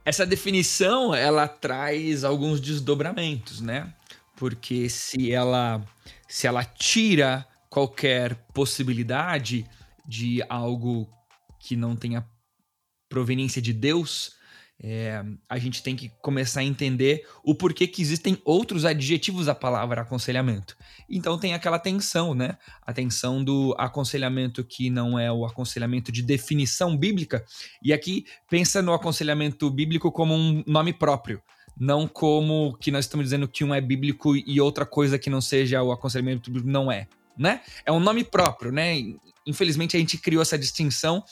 [0.05, 3.93] Essa definição, ela traz alguns desdobramentos, né?
[4.39, 5.85] Porque se ela
[6.29, 9.65] se ela tira qualquer possibilidade
[10.07, 11.09] de algo
[11.59, 12.25] que não tenha
[13.09, 14.39] proveniência de Deus,
[14.81, 19.53] é, a gente tem que começar a entender o porquê que existem outros adjetivos da
[19.53, 20.77] palavra aconselhamento.
[21.09, 22.57] Então tem aquela tensão, né?
[22.81, 27.43] A tensão do aconselhamento que não é o aconselhamento de definição bíblica.
[27.83, 31.41] E aqui pensa no aconselhamento bíblico como um nome próprio.
[31.79, 35.39] Não como que nós estamos dizendo que um é bíblico e outra coisa que não
[35.39, 37.61] seja o aconselhamento bíblico não é, né?
[37.85, 38.95] É um nome próprio, né?
[39.47, 41.23] Infelizmente a gente criou essa distinção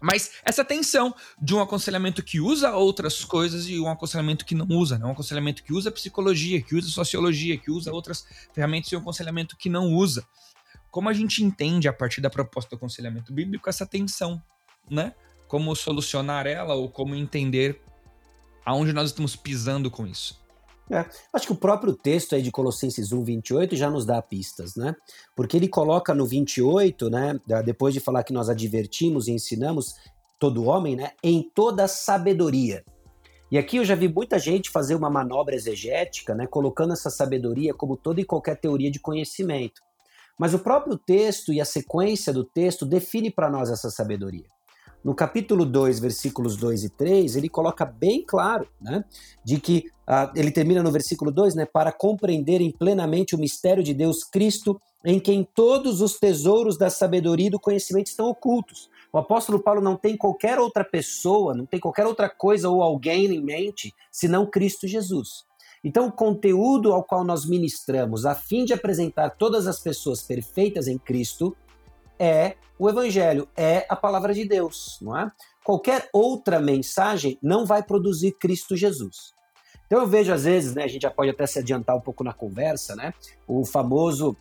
[0.00, 4.66] mas essa tensão de um aconselhamento que usa outras coisas e um aconselhamento que não
[4.68, 5.06] usa, né?
[5.06, 9.56] Um aconselhamento que usa psicologia, que usa sociologia, que usa outras ferramentas e um aconselhamento
[9.56, 10.26] que não usa.
[10.90, 14.42] Como a gente entende a partir da proposta do aconselhamento bíblico essa tensão,
[14.90, 15.14] né?
[15.48, 17.80] Como solucionar ela ou como entender
[18.66, 20.44] aonde nós estamos pisando com isso?
[20.90, 24.76] É, acho que o próprio texto aí de Colossenses 1, 28 já nos dá pistas,
[24.76, 24.94] né?
[25.34, 27.40] Porque ele coloca no 28, né?
[27.64, 29.96] Depois de falar que nós advertimos e ensinamos
[30.38, 31.12] todo homem, né?
[31.22, 32.84] Em toda sabedoria.
[33.50, 36.46] E aqui eu já vi muita gente fazer uma manobra exegética, né?
[36.46, 39.82] Colocando essa sabedoria como toda e qualquer teoria de conhecimento.
[40.38, 44.55] Mas o próprio texto e a sequência do texto define para nós essa sabedoria.
[45.06, 49.04] No capítulo 2, versículos 2 e 3, ele coloca bem claro, né,
[49.44, 53.94] de que uh, ele termina no versículo 2, né, para compreenderem plenamente o mistério de
[53.94, 58.90] Deus Cristo, em quem todos os tesouros da sabedoria e do conhecimento estão ocultos.
[59.12, 63.26] O apóstolo Paulo não tem qualquer outra pessoa, não tem qualquer outra coisa ou alguém
[63.26, 65.44] em mente senão Cristo Jesus.
[65.84, 70.88] Então, o conteúdo ao qual nós ministramos, a fim de apresentar todas as pessoas perfeitas
[70.88, 71.56] em Cristo,
[72.18, 75.30] é o evangelho, é a palavra de Deus, não é?
[75.64, 79.34] Qualquer outra mensagem não vai produzir Cristo Jesus.
[79.86, 82.22] Então eu vejo às vezes, né, a gente já pode até se adiantar um pouco
[82.22, 83.14] na conversa, né?
[83.46, 84.36] O famoso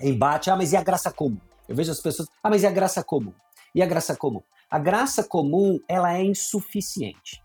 [0.00, 1.38] embate, ah, mas e a graça comum?
[1.68, 3.32] Eu vejo as pessoas, ah, mas e a graça comum?
[3.74, 4.42] E a graça comum?
[4.70, 7.42] A graça comum, ela é insuficiente.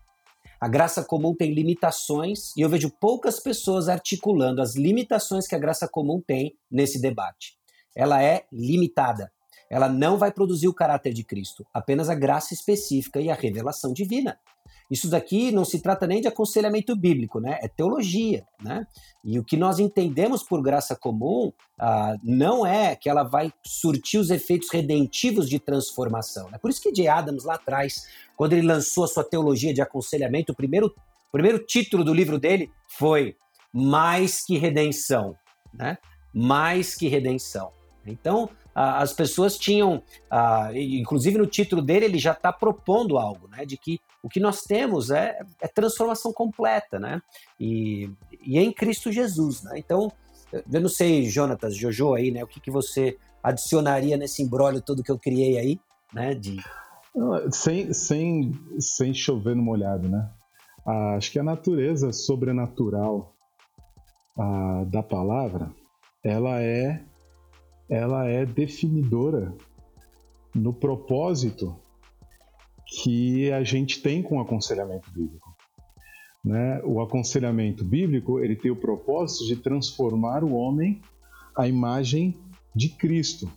[0.60, 5.58] A graça comum tem limitações e eu vejo poucas pessoas articulando as limitações que a
[5.58, 7.58] graça comum tem nesse debate.
[7.94, 9.30] Ela é limitada
[9.74, 13.92] ela não vai produzir o caráter de Cristo, apenas a graça específica e a revelação
[13.92, 14.38] divina.
[14.88, 17.58] isso daqui não se trata nem de aconselhamento bíblico, né?
[17.60, 18.86] É teologia, né?
[19.24, 24.20] E o que nós entendemos por graça comum ah, não é que ela vai surtir
[24.20, 26.46] os efeitos redentivos de transformação.
[26.48, 26.58] É né?
[26.58, 28.06] por isso que de Adams lá atrás,
[28.36, 32.38] quando ele lançou a sua teologia de aconselhamento, o primeiro, o primeiro título do livro
[32.38, 33.34] dele foi
[33.72, 35.34] Mais que Redenção,
[35.72, 35.98] né?
[36.32, 37.72] Mais que Redenção.
[38.06, 40.02] Então, as pessoas tinham,
[40.74, 43.64] inclusive no título dele, ele já está propondo algo, né?
[43.64, 47.22] De que o que nós temos é, é transformação completa, né?
[47.58, 48.10] E,
[48.44, 49.78] e, é em Cristo Jesus, né?
[49.78, 50.10] Então,
[50.52, 52.42] eu não sei, Jonatas, Jojo aí, né?
[52.42, 55.80] O que, que você adicionaria nesse embrólio todo que eu criei aí,
[56.12, 56.34] né?
[56.34, 56.56] De...
[57.52, 60.28] Sem, sem, sem chover no molhado, né?
[60.84, 63.34] Ah, acho que a natureza sobrenatural
[64.36, 65.70] ah, da palavra,
[66.24, 67.02] ela é
[67.88, 69.54] ela é definidora
[70.54, 71.76] no propósito
[72.86, 75.54] que a gente tem com o aconselhamento bíblico.
[76.44, 76.80] Né?
[76.84, 81.00] O aconselhamento bíblico ele tem o propósito de transformar o homem
[81.56, 82.38] à imagem
[82.74, 83.50] de Cristo.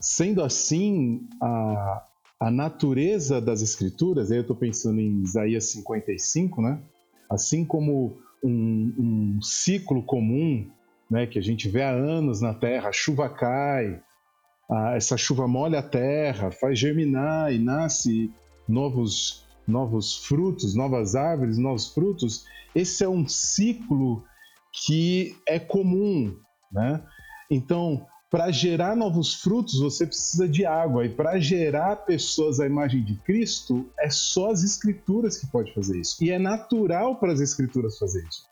[0.00, 2.04] Sendo assim, a,
[2.38, 6.80] a natureza das Escrituras, aí eu estou pensando em Isaías 55, né?
[7.28, 10.70] assim como um, um ciclo comum
[11.10, 14.00] né, que a gente vê há anos na terra, a chuva cai,
[14.70, 18.32] a, essa chuva molha a terra, faz germinar e nasce
[18.68, 22.44] novos, novos frutos, novas árvores, novos frutos.
[22.74, 24.24] Esse é um ciclo
[24.84, 26.36] que é comum,
[26.70, 27.02] né?
[27.50, 31.06] Então, para gerar novos frutos, você precisa de água.
[31.06, 35.98] E para gerar pessoas à imagem de Cristo, é só as Escrituras que pode fazer
[35.98, 36.22] isso.
[36.22, 38.44] E é natural para as Escrituras fazer isso.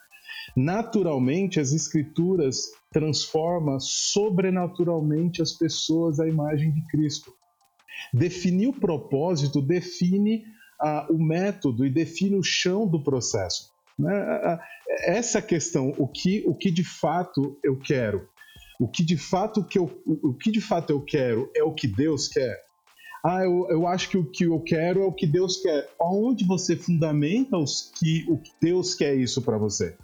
[0.57, 7.33] Naturalmente, as escrituras transformam sobrenaturalmente as pessoas à imagem de Cristo.
[8.13, 10.45] Definir o propósito define
[10.81, 13.73] ah, o método e define o chão do processo.
[13.99, 14.59] Né?
[15.07, 18.29] Essa questão, o que, o que de fato eu quero,
[18.81, 21.87] o que de fato que eu, o que de fato eu quero é o que
[21.87, 22.63] Deus quer.
[23.25, 25.89] Ah, eu, eu acho que o que eu quero é o que Deus quer.
[25.99, 29.97] Onde você fundamenta os que, o que Deus quer isso para você?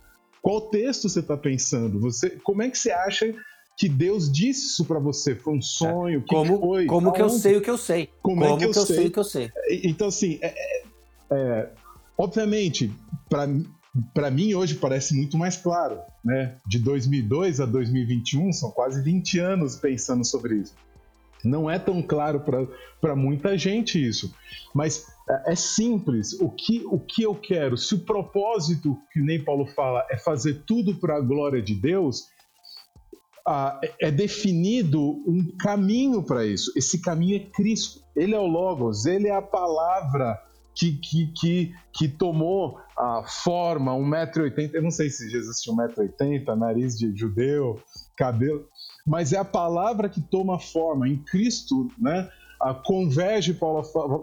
[0.42, 2.00] Qual texto você está pensando?
[2.00, 3.34] Você, como é que você acha
[3.76, 5.34] que Deus disse isso para você?
[5.34, 6.22] Foi um sonho?
[6.22, 6.86] Que como foi?
[6.86, 8.08] como que eu sei o que eu sei?
[8.22, 8.96] Como, é como é que, eu, que eu sei?
[8.96, 9.06] sei?
[9.06, 9.52] o que eu sei?
[9.84, 10.82] Então, assim, é, é,
[11.30, 11.70] é
[12.16, 12.92] obviamente,
[13.28, 16.56] para mim hoje parece muito mais claro, né?
[16.66, 20.74] De 2002 a 2021 são quase 20 anos pensando sobre isso.
[21.42, 22.42] Não é tão claro
[23.00, 24.34] para muita gente isso,
[24.74, 26.32] mas é, é simples.
[26.40, 30.62] O que, o que eu quero, se o propósito, que nem Paulo fala, é fazer
[30.66, 32.24] tudo para a glória de Deus,
[33.46, 36.72] ah, é definido um caminho para isso.
[36.76, 38.00] Esse caminho é Cristo.
[38.16, 40.38] Ele é o Logos, ele é a palavra
[40.74, 44.74] que, que, que, que tomou a forma, 1,80m.
[44.74, 47.80] Eu não sei se Jesus tinha 1,80m, nariz de judeu,
[48.16, 48.66] cabelo
[49.06, 51.08] mas é a palavra que toma forma.
[51.08, 52.28] Em Cristo, né?
[52.60, 53.82] A converge, Paulo,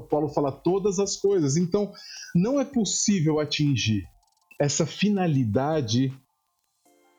[0.09, 1.57] Paulo fala, todas as coisas.
[1.57, 1.91] Então,
[2.35, 4.03] não é possível atingir
[4.59, 6.13] essa finalidade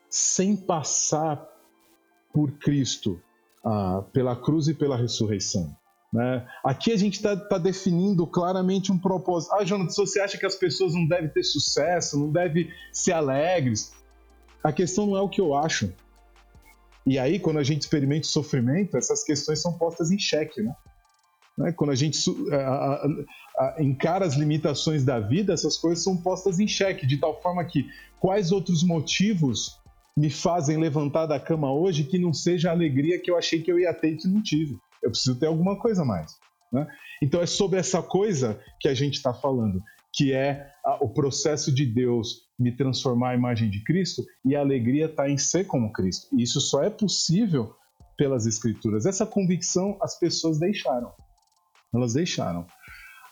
[0.09, 1.45] sem passar
[2.33, 3.21] por Cristo,
[3.63, 5.75] ah, pela cruz e pela ressurreição.
[6.11, 6.47] Né?
[6.63, 9.53] Aqui a gente está tá definindo claramente um propósito.
[9.53, 13.93] Ah, Jonathan, você acha que as pessoas não devem ter sucesso, não devem ser alegres?
[14.63, 15.93] A questão não é o que eu acho.
[17.05, 20.73] E aí, quando a gente experimenta o sofrimento, essas questões são postas em xeque, né?
[21.59, 21.73] Né?
[21.73, 22.17] Quando a gente
[22.51, 23.07] a, a,
[23.59, 27.63] a, encara as limitações da vida, essas coisas são postas em xeque, de tal forma
[27.65, 27.85] que
[28.17, 29.77] quais outros motivos
[30.15, 33.71] me fazem levantar da cama hoje que não seja a alegria que eu achei que
[33.71, 34.77] eu ia ter e que não tive?
[35.03, 36.37] Eu preciso ter alguma coisa a mais.
[36.71, 36.87] Né?
[37.21, 39.81] Então é sobre essa coisa que a gente está falando,
[40.13, 45.05] que é o processo de Deus me transformar à imagem de Cristo e a alegria
[45.05, 46.27] está em ser como Cristo.
[46.37, 47.75] E isso só é possível
[48.17, 49.05] pelas Escrituras.
[49.05, 51.11] Essa convicção as pessoas deixaram.
[51.93, 52.65] Elas deixaram.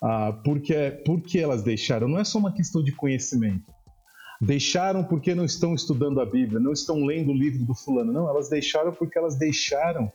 [0.01, 2.07] Ah, porque, porque elas deixaram?
[2.07, 3.71] Não é só uma questão de conhecimento.
[4.39, 8.11] Deixaram porque não estão estudando a Bíblia, não estão lendo o livro do fulano.
[8.11, 10.11] Não, elas deixaram porque elas deixaram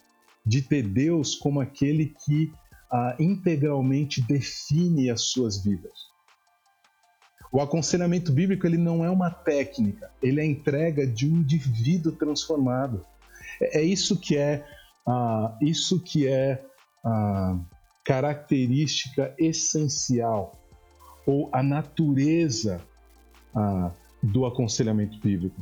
[0.47, 2.53] de ter Deus como aquele que
[2.90, 6.12] ah, integralmente define as suas vidas.
[7.53, 12.12] O aconselhamento bíblico ele não é uma técnica, ele é a entrega de um indivíduo
[12.12, 13.05] transformado.
[13.61, 14.64] É, é isso que é
[15.07, 16.64] uh, isso que é
[17.05, 17.59] a
[18.05, 20.59] característica essencial
[21.26, 22.80] ou a natureza
[23.55, 23.90] uh,
[24.22, 25.61] do aconselhamento bíblico.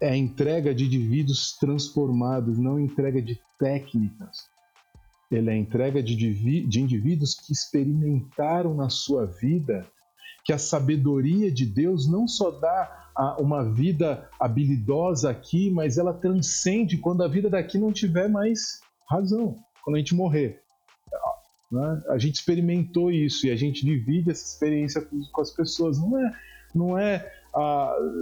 [0.00, 4.48] É a entrega de indivíduos transformados, não entrega de técnicas.
[5.30, 6.14] Ele é a entrega de,
[6.66, 9.86] de indivíduos que experimentaram na sua vida
[10.44, 13.06] que a sabedoria de Deus não só dá
[13.38, 18.80] uma vida habilidosa aqui, mas ela transcende quando a vida daqui não tiver mais
[19.10, 20.62] razão, quando a gente morrer.
[21.70, 22.02] Né?
[22.08, 25.98] A gente experimentou isso e a gente divide essa experiência com, as pessoas.
[25.98, 26.40] Não é,
[26.74, 27.32] não é,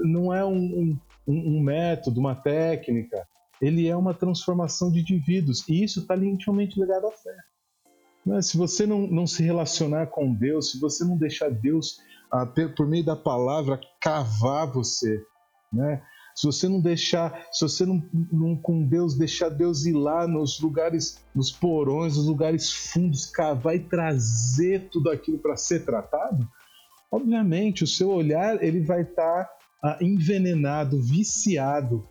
[0.04, 3.26] não é um, um, um, método, uma técnica.
[3.60, 7.36] Ele é uma transformação de indivíduos e isso está intimamente ligado à fé.
[8.24, 8.40] Né?
[8.42, 11.98] Se você não, não se relacionar com Deus, se você não deixar Deus,
[12.32, 15.22] uh, por meio da palavra, cavar você,
[15.72, 16.02] né?
[16.34, 20.58] Se você não deixar, se você não, não, com Deus deixar Deus ir lá nos
[20.58, 26.46] lugares, nos porões, nos lugares fundos, cavar e trazer tudo aquilo para ser tratado,
[27.10, 32.04] obviamente o seu olhar ele vai estar tá, ah, envenenado, viciado,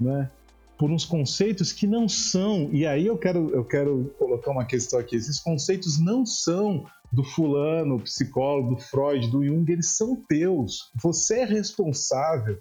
[0.00, 0.30] né?
[0.78, 4.98] Por uns conceitos que não são, e aí eu quero, eu quero colocar uma questão
[5.00, 10.90] aqui: esses conceitos não são do fulano, psicólogo, do Freud, do Jung, eles são teus.
[11.02, 12.58] Você é responsável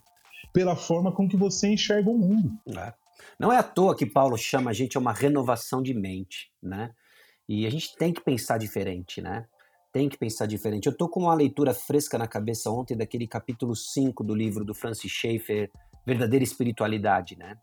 [0.55, 2.57] pela forma com que você enxerga o mundo.
[2.79, 2.93] É.
[3.37, 6.91] Não é à toa que Paulo chama a gente a uma renovação de mente, né?
[7.47, 9.45] E a gente tem que pensar diferente, né?
[9.91, 10.85] Tem que pensar diferente.
[10.85, 14.73] Eu tô com uma leitura fresca na cabeça ontem daquele capítulo 5 do livro do
[14.73, 15.69] Francis Schaeffer,
[16.05, 17.57] Verdadeira Espiritualidade, né?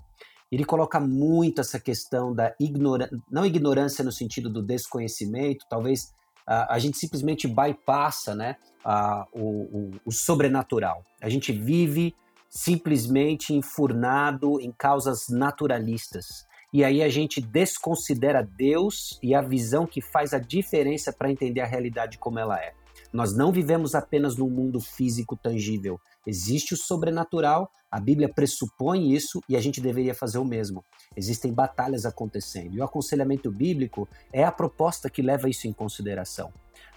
[0.51, 6.13] Ele coloca muito essa questão da ignorância, não ignorância no sentido do desconhecimento, talvez
[6.47, 11.03] uh, a gente simplesmente bypassa né, uh, o, o, o sobrenatural.
[11.23, 12.15] A gente vive
[12.53, 16.47] simplesmente enfurnado em causas naturalistas.
[16.71, 21.63] E aí a gente desconsidera Deus e a visão que faz a diferença para entender
[21.63, 22.75] a realidade como ela é.
[23.11, 25.99] Nós não vivemos apenas num mundo físico tangível.
[26.27, 30.85] Existe o sobrenatural, a Bíblia pressupõe isso e a gente deveria fazer o mesmo.
[31.17, 32.75] Existem batalhas acontecendo.
[32.75, 36.53] E o aconselhamento bíblico é a proposta que leva isso em consideração.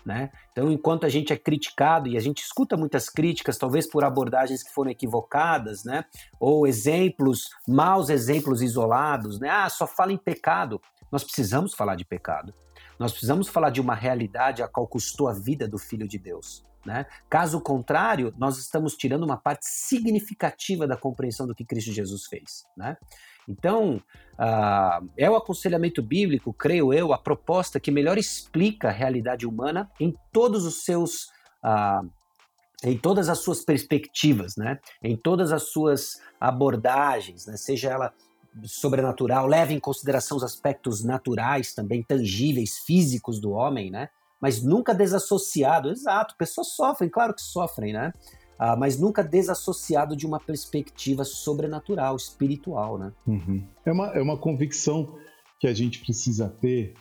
[0.06, 0.30] Né?
[0.52, 4.62] Então, enquanto a gente é criticado e a gente escuta muitas críticas, talvez por abordagens
[4.62, 6.06] que foram equivocadas, né?
[6.40, 9.50] ou exemplos, maus exemplos isolados, né?
[9.50, 10.80] ah, só fala em pecado.
[11.12, 12.54] Nós precisamos falar de pecado.
[13.00, 16.64] Nós precisamos falar de uma realidade a qual custou a vida do Filho de Deus.
[16.86, 17.06] Né?
[17.28, 22.64] Caso contrário, nós estamos tirando uma parte significativa da compreensão do que Cristo Jesus fez.
[22.78, 22.96] Né?
[23.48, 24.02] Então,
[24.40, 29.90] uh, é o aconselhamento bíblico, creio eu, a proposta que melhor explica a realidade humana
[30.00, 31.26] em todos os seus.
[31.64, 32.10] Uh,
[32.84, 34.80] em todas as suas perspectivas, né?
[35.02, 37.58] em todas as suas abordagens, né?
[37.58, 38.14] seja ela
[38.64, 44.10] sobrenatural, leva em consideração os aspectos naturais também, tangíveis, físicos do homem, né?
[44.40, 48.14] mas nunca desassociado, exato, pessoas sofrem, claro que sofrem, né?
[48.58, 53.12] Ah, mas nunca desassociado de uma perspectiva sobrenatural, espiritual, né?
[53.28, 53.64] Uhum.
[53.86, 55.18] É, uma, é uma convicção
[55.60, 56.94] que a gente precisa ter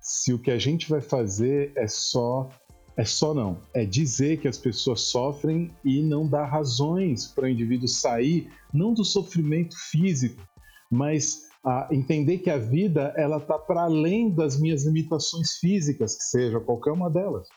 [0.00, 2.48] se o que a gente vai fazer é só
[2.96, 7.48] é só não, é dizer que as pessoas sofrem e não dar razões para o
[7.48, 10.42] indivíduo sair não do sofrimento físico,
[10.90, 16.24] mas a entender que a vida ela está para além das minhas limitações físicas, que
[16.24, 17.48] seja qualquer uma delas.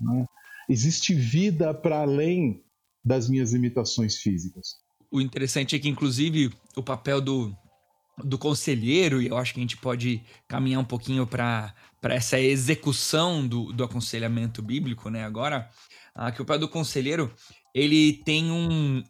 [0.00, 0.26] Né?
[0.68, 2.62] Existe vida para além
[3.04, 4.76] das minhas limitações físicas.
[5.10, 7.56] O interessante é que, inclusive, o papel do,
[8.18, 13.46] do conselheiro, e eu acho que a gente pode caminhar um pouquinho para essa execução
[13.46, 15.24] do, do aconselhamento bíblico, né?
[15.24, 15.68] Agora,
[16.14, 17.32] ah, que o papel do conselheiro
[17.74, 19.02] ele tem um,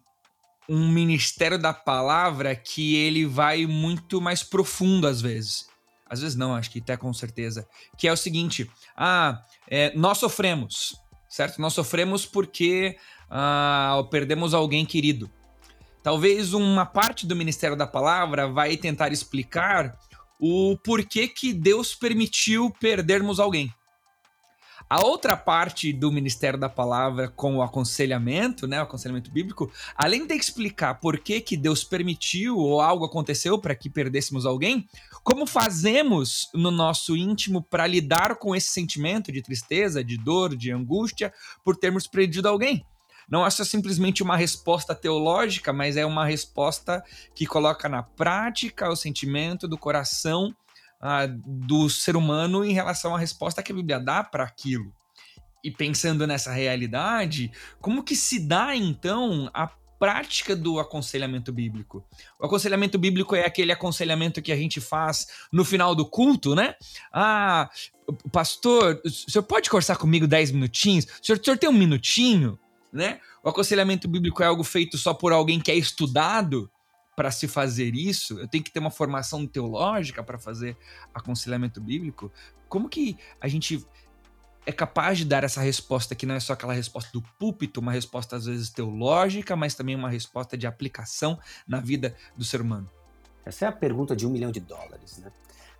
[0.69, 5.69] um ministério da palavra que ele vai muito mais profundo às vezes.
[6.09, 7.67] Às vezes não, acho que até com certeza.
[7.97, 10.95] Que é o seguinte: ah, é, nós sofremos,
[11.29, 11.61] certo?
[11.61, 12.97] Nós sofremos porque
[13.31, 15.31] ah, perdemos alguém querido.
[16.03, 19.97] Talvez uma parte do Ministério da Palavra vai tentar explicar
[20.37, 23.73] o porquê que Deus permitiu perdermos alguém.
[24.89, 30.27] A outra parte do Ministério da Palavra com o aconselhamento, né, o aconselhamento bíblico, além
[30.27, 34.89] de explicar por que, que Deus permitiu ou algo aconteceu para que perdêssemos alguém,
[35.23, 40.71] como fazemos no nosso íntimo para lidar com esse sentimento de tristeza, de dor, de
[40.71, 41.31] angústia
[41.63, 42.85] por termos perdido alguém?
[43.31, 47.01] Não só simplesmente uma resposta teológica, mas é uma resposta
[47.33, 50.53] que coloca na prática o sentimento do coração
[50.99, 54.93] ah, do ser humano em relação à resposta que a Bíblia dá para aquilo.
[55.63, 62.03] E pensando nessa realidade, como que se dá então a prática do aconselhamento bíblico.
[62.39, 66.73] O aconselhamento bíblico é aquele aconselhamento que a gente faz no final do culto, né?
[67.13, 67.69] Ah,
[68.31, 71.05] pastor, o senhor pode conversar comigo 10 minutinhos?
[71.05, 72.57] O senhor, o senhor tem um minutinho?
[72.91, 73.19] Né?
[73.43, 76.69] O aconselhamento bíblico é algo feito só por alguém que é estudado
[77.15, 78.39] para se fazer isso?
[78.39, 80.77] Eu tenho que ter uma formação teológica para fazer
[81.13, 82.31] aconselhamento bíblico?
[82.67, 83.85] Como que a gente
[84.65, 87.91] é capaz de dar essa resposta que não é só aquela resposta do púlpito, uma
[87.91, 92.89] resposta às vezes teológica, mas também uma resposta de aplicação na vida do ser humano?
[93.43, 95.31] Essa é a pergunta de um milhão de dólares, né?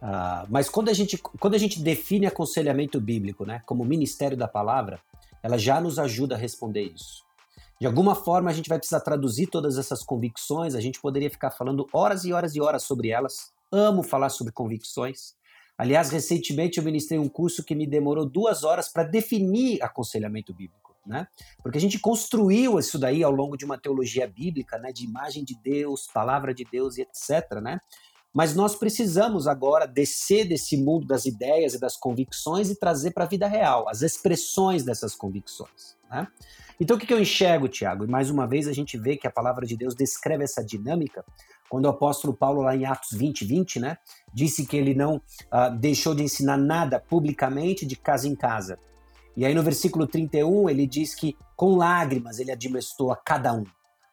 [0.02, 4.48] Uh, mas quando a, gente, quando a gente define aconselhamento bíblico né, como ministério da
[4.48, 5.00] palavra,
[5.44, 7.24] ela já nos ajuda a responder isso.
[7.80, 11.50] De alguma forma, a gente vai precisar traduzir todas essas convicções, a gente poderia ficar
[11.50, 13.52] falando horas e horas e horas sobre elas.
[13.72, 15.34] Amo falar sobre convicções.
[15.76, 20.96] Aliás, recentemente eu ministrei um curso que me demorou duas horas para definir aconselhamento bíblico.
[21.04, 21.28] Né?
[21.64, 24.92] Porque a gente construiu isso daí ao longo de uma teologia bíblica, né?
[24.92, 27.60] de imagem de Deus, palavra de Deus e etc.
[27.64, 27.80] Né?
[28.34, 33.26] Mas nós precisamos agora descer desse mundo das ideias e das convicções e trazer para
[33.26, 35.98] a vida real as expressões dessas convicções.
[36.10, 36.28] Né?
[36.80, 38.06] Então, o que, eu enxergo, Tiago?
[38.06, 41.24] E mais uma vez a gente vê que a palavra de Deus descreve essa dinâmica
[41.70, 43.98] quando o apóstolo Paulo, lá em Atos 20, 20, né,
[44.34, 48.80] disse que ele não uh, deixou de ensinar nada publicamente de casa em casa.
[49.38, 53.64] E aí no versículo 31 ele diz que com lágrimas ele admoestou a cada um.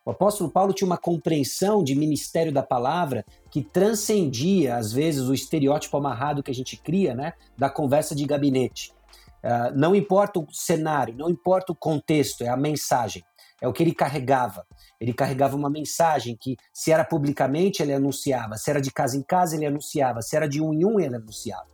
[0.09, 5.35] O apóstolo Paulo tinha uma compreensão de ministério da palavra que transcendia, às vezes, o
[5.35, 8.91] estereótipo amarrado que a gente cria, né, da conversa de gabinete.
[9.45, 13.23] Uh, não importa o cenário, não importa o contexto, é a mensagem,
[13.61, 14.67] é o que ele carregava.
[14.99, 19.23] Ele carregava uma mensagem que, se era publicamente, ele anunciava, se era de casa em
[19.23, 21.69] casa, ele anunciava, se era de um em um, ele anunciava.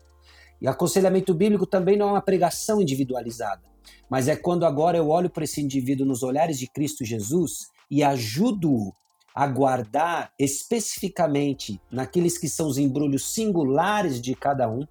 [0.60, 3.62] E aconselhamento bíblico também não é uma pregação individualizada,
[4.10, 8.02] mas é quando agora eu olho para esse indivíduo nos olhares de Cristo Jesus e
[8.02, 8.94] ajudo-o
[9.34, 14.86] a guardar especificamente naqueles que são os embrulhos singulares de cada um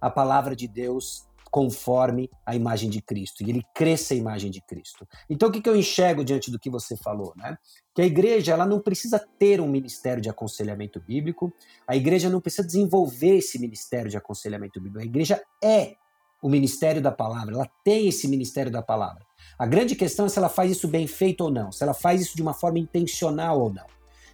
[0.00, 4.60] a palavra de Deus conforme a imagem de Cristo e ele cresça a imagem de
[4.60, 5.06] Cristo.
[5.30, 7.56] Então o que, eu enxergo diante do que você falou, né?
[7.94, 11.54] Que a igreja ela não precisa ter um ministério de aconselhamento bíblico,
[11.86, 15.00] a igreja não precisa desenvolver esse ministério de aconselhamento bíblico.
[15.00, 15.94] A igreja é
[16.42, 19.24] o ministério da palavra, ela tem esse ministério da palavra.
[19.58, 22.20] A grande questão é se ela faz isso bem feito ou não, se ela faz
[22.20, 23.86] isso de uma forma intencional ou não.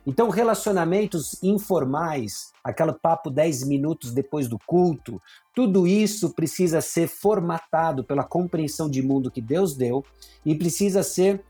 [0.07, 5.21] Então, relacionamentos informais, aquele papo 10 minutos depois do culto,
[5.55, 10.05] tudo isso precisa ser formatado pela compreensão de mundo que Deus deu
[10.45, 11.45] e precisa ser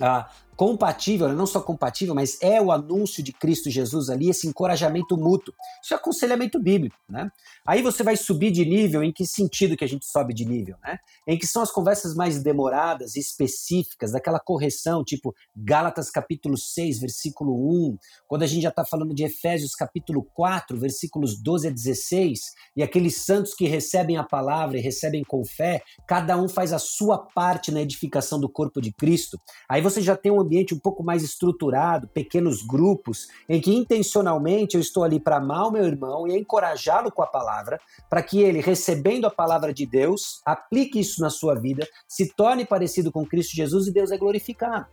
[0.00, 5.16] ah, compatível, não só compatível, mas é o anúncio de Cristo Jesus ali, esse encorajamento
[5.16, 5.54] mútuo.
[5.82, 7.30] Isso é aconselhamento bíblico, né?
[7.66, 10.76] Aí você vai subir de nível, em que sentido que a gente sobe de nível,
[10.82, 10.98] né?
[11.26, 17.52] Em que são as conversas mais demoradas, específicas, daquela correção, tipo Gálatas capítulo 6, versículo
[17.90, 22.40] 1, quando a gente já está falando de Efésios capítulo 4, versículos 12 a 16,
[22.76, 26.78] e aqueles santos que recebem a palavra e recebem com fé, cada um faz a
[26.78, 29.38] sua parte na edificação do corpo de Cristo.
[29.68, 34.76] Aí você já tem um ambiente um pouco mais estruturado, pequenos grupos, em que intencionalmente
[34.76, 38.40] eu estou ali para amar o meu irmão e encorajá-lo com a palavra, para que
[38.40, 43.26] ele, recebendo a palavra de Deus, aplique isso na sua vida, se torne parecido com
[43.26, 44.86] Cristo Jesus e Deus é glorificado.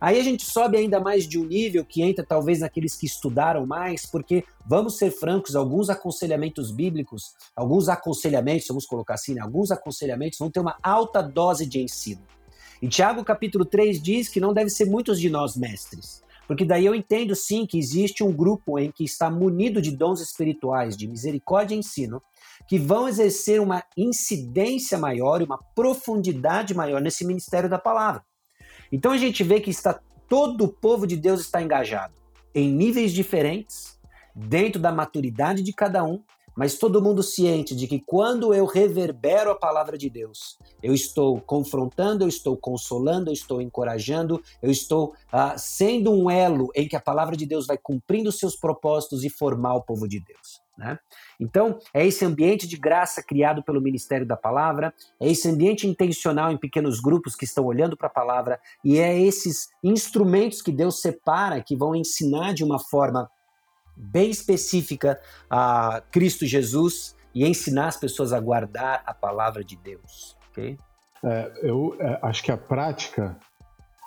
[0.00, 3.66] Aí a gente sobe ainda mais de um nível que entra talvez naqueles que estudaram
[3.66, 9.40] mais, porque vamos ser francos, alguns aconselhamentos bíblicos, alguns aconselhamentos, vamos colocar assim, né?
[9.40, 12.22] alguns aconselhamentos vão ter uma alta dose de ensino.
[12.80, 16.22] E Tiago capítulo 3 diz que não deve ser muitos de nós mestres.
[16.46, 20.20] Porque daí eu entendo sim que existe um grupo em que está munido de dons
[20.20, 22.22] espirituais, de misericórdia e ensino,
[22.66, 28.24] que vão exercer uma incidência maior e uma profundidade maior nesse ministério da palavra.
[28.90, 32.14] Então a gente vê que está todo o povo de Deus está engajado
[32.54, 33.98] em níveis diferentes,
[34.34, 36.22] dentro da maturidade de cada um,
[36.58, 41.40] mas todo mundo ciente de que quando eu reverbero a palavra de Deus, eu estou
[41.40, 46.96] confrontando, eu estou consolando, eu estou encorajando, eu estou uh, sendo um elo em que
[46.96, 50.60] a palavra de Deus vai cumprindo seus propósitos e formar o povo de Deus.
[50.76, 50.98] Né?
[51.38, 56.50] Então, é esse ambiente de graça criado pelo Ministério da Palavra, é esse ambiente intencional
[56.50, 61.00] em pequenos grupos que estão olhando para a palavra, e é esses instrumentos que Deus
[61.00, 63.30] separa que vão ensinar de uma forma
[63.98, 65.20] bem específica
[65.50, 70.36] a Cristo Jesus e ensinar as pessoas a guardar a palavra de Deus.
[70.50, 70.78] Okay?
[71.24, 73.38] É, eu é, acho que a prática,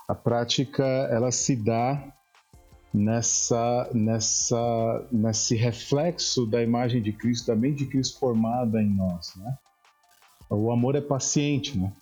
[0.07, 2.01] a prática, ela se dá
[2.93, 9.33] nessa, nessa, nesse reflexo da imagem de Cristo, da mente de Cristo formada em nós,
[9.35, 9.57] né?
[10.49, 11.93] O amor é paciente, né?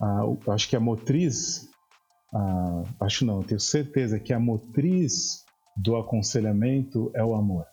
[0.00, 1.70] Ah, acho que a motriz,
[2.32, 5.43] ah, acho não, tenho certeza que a motriz
[5.76, 7.66] do aconselhamento é o amor.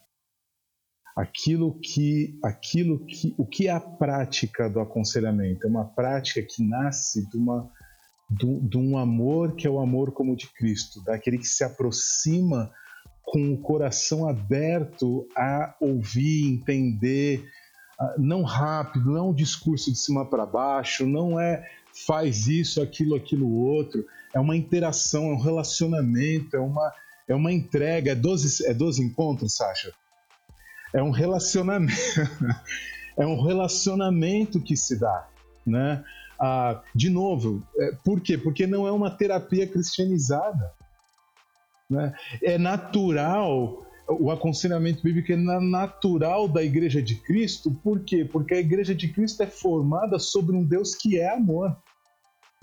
[1.16, 5.68] Aquilo que, aquilo que, o que é a prática do aconselhamento?
[5.68, 7.70] É uma prática que nasce de, uma,
[8.30, 12.72] de, de um amor que é o amor como de Cristo, daquele que se aproxima
[13.24, 17.46] com o coração aberto a ouvir, entender,
[18.18, 21.66] não rápido, não é um discurso de cima para baixo, não é
[22.06, 24.06] faz isso, aquilo, aquilo outro.
[24.34, 26.92] É uma interação, é um relacionamento, é uma,
[27.32, 28.12] é uma entrega.
[28.12, 29.92] É 12, é 12 encontros, Sasha?
[30.94, 31.94] É um relacionamento.
[33.18, 35.28] é um relacionamento que se dá,
[35.66, 36.04] né?
[36.40, 38.38] Ah, de novo, é, por quê?
[38.38, 40.74] Porque não é uma terapia cristianizada.
[41.90, 42.14] Né?
[42.44, 43.86] É natural
[44.20, 48.26] o aconselhamento bíblico é natural da Igreja de Cristo, por quê?
[48.26, 51.76] Porque a Igreja de Cristo é formada sobre um Deus que é amor.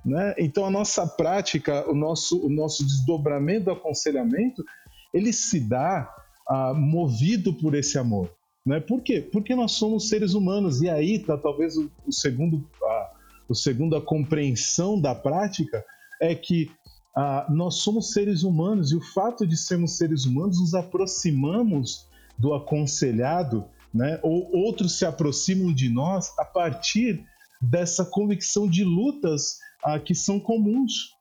[0.09, 0.35] Né?
[0.39, 4.65] Então a nossa prática, o nosso, o nosso desdobramento do aconselhamento,
[5.13, 6.11] ele se dá
[6.49, 8.33] ah, movido por esse amor.
[8.65, 8.81] Né?
[8.81, 9.21] Por quê?
[9.21, 13.11] Porque nós somos seres humanos e aí está talvez o, o segundo, a,
[13.51, 15.85] o segundo a compreensão da prática
[16.23, 16.71] é que
[17.15, 22.07] ah, nós somos seres humanos e o fato de sermos seres humanos nos aproximamos
[22.39, 24.19] do aconselhado, né?
[24.23, 27.27] ou outros se aproximam de nós a partir
[27.61, 31.17] dessa convicção de lutas ah, que são comuns.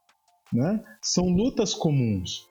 [0.52, 0.84] Né?
[1.02, 2.48] São lutas comuns.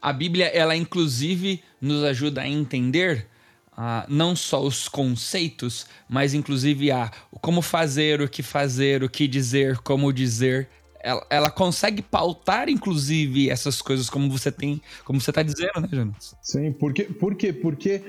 [0.00, 3.28] A Bíblia, ela inclusive nos ajuda a entender
[3.76, 7.10] ah, não só os conceitos, mas inclusive a
[7.40, 10.68] como fazer, o que fazer, o que dizer, como dizer,
[11.02, 15.88] ela, ela consegue pautar, inclusive, essas coisas como você tem, como você está dizendo, né,
[15.90, 16.36] Jonas?
[16.40, 17.52] Sim, porque, por quê?
[17.52, 18.02] Porque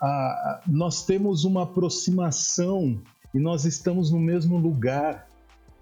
[0.00, 3.00] ah, nós temos uma aproximação
[3.32, 5.29] e nós estamos no mesmo lugar.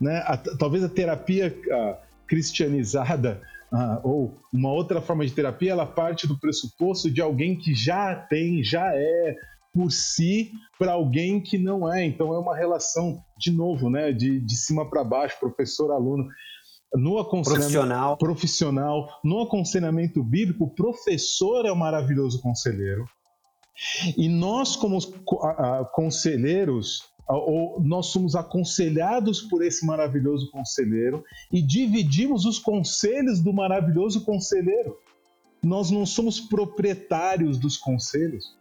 [0.00, 0.22] Né?
[0.26, 3.40] A, talvez a terapia ah, cristianizada
[3.72, 8.14] ah, ou uma outra forma de terapia, ela parte do pressuposto de alguém que já
[8.14, 9.36] tem, já é
[9.72, 12.04] por si para alguém que não é.
[12.04, 16.26] Então é uma relação, de novo, né, de, de cima para baixo, professor-aluno
[16.94, 18.16] no aconselhamento profissional.
[18.16, 23.04] profissional, no aconselhamento bíblico, o professor é o maravilhoso conselheiro.
[24.16, 24.98] E nós, como
[25.92, 34.24] conselheiros, ou nós somos aconselhados por esse maravilhoso conselheiro e dividimos os conselhos do maravilhoso
[34.24, 34.96] conselheiro.
[35.62, 38.56] Nós não somos proprietários dos conselhos,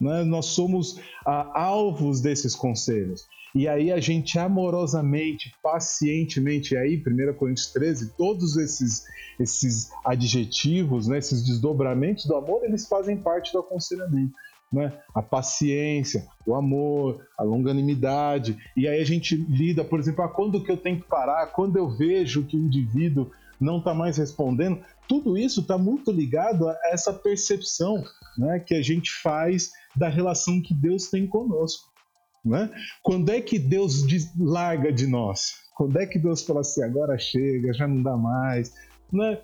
[0.00, 0.24] né?
[0.24, 3.26] nós somos ah, alvos desses conselhos.
[3.54, 9.04] E aí a gente amorosamente, pacientemente, e aí 1 Coríntios 13, todos esses,
[9.40, 14.32] esses adjetivos, né, esses desdobramentos do amor, eles fazem parte do aconselhamento.
[14.70, 14.92] Né?
[15.14, 18.58] A paciência, o amor, a longanimidade.
[18.76, 21.76] E aí a gente lida, por exemplo, ah, quando que eu tenho que parar, quando
[21.76, 26.76] eu vejo que o indivíduo não está mais respondendo, tudo isso está muito ligado a
[26.92, 28.04] essa percepção
[28.36, 31.88] né, que a gente faz da relação que Deus tem conosco.
[32.44, 32.70] Né?
[33.02, 34.04] Quando é que Deus
[34.38, 35.54] larga de nós?
[35.76, 38.72] Quando é que Deus fala assim, agora chega, já não dá mais?
[39.12, 39.40] Né?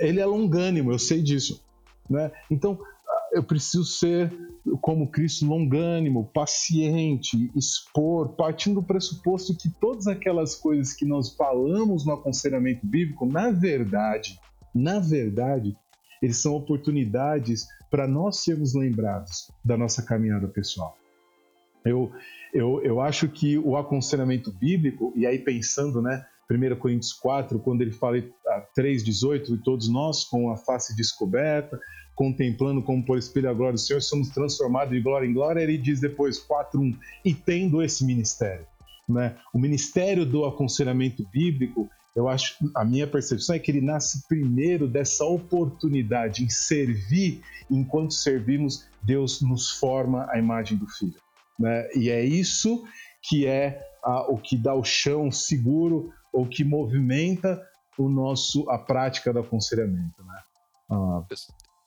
[0.00, 1.64] Ele é longânimo, eu sei disso.
[2.08, 2.30] Né?
[2.50, 2.78] Então,
[3.32, 4.32] eu preciso ser
[4.80, 12.04] como Cristo longânimo, paciente, expor, partindo do pressuposto que todas aquelas coisas que nós falamos
[12.04, 14.38] no aconselhamento bíblico, na verdade,
[14.74, 15.76] na verdade,
[16.22, 20.96] eles são oportunidades para nós sermos lembrados da nossa caminhada pessoal.
[21.84, 22.12] Eu,
[22.52, 27.82] eu, eu acho que o aconselhamento bíblico, e aí pensando, né, 1 Coríntios 4, quando
[27.82, 28.18] ele fala
[28.76, 31.78] 3,18, e todos nós com a face descoberta,
[32.14, 35.76] contemplando como por espelho a glória do Senhor, somos transformados de glória em glória, ele
[35.76, 38.66] diz depois 4,1, e tendo esse ministério.
[39.08, 39.36] Né?
[39.52, 44.88] O ministério do aconselhamento bíblico, eu acho, a minha percepção é que ele nasce primeiro
[44.88, 51.20] dessa oportunidade em servir, enquanto servimos, Deus nos forma a imagem do Filho.
[51.58, 51.88] Né?
[51.94, 52.84] E é isso
[53.22, 57.60] que é a, o que dá o chão seguro ou que movimenta
[57.98, 60.22] o nosso a prática do aconselhamento.
[60.24, 60.38] Né?
[60.90, 61.22] Ah.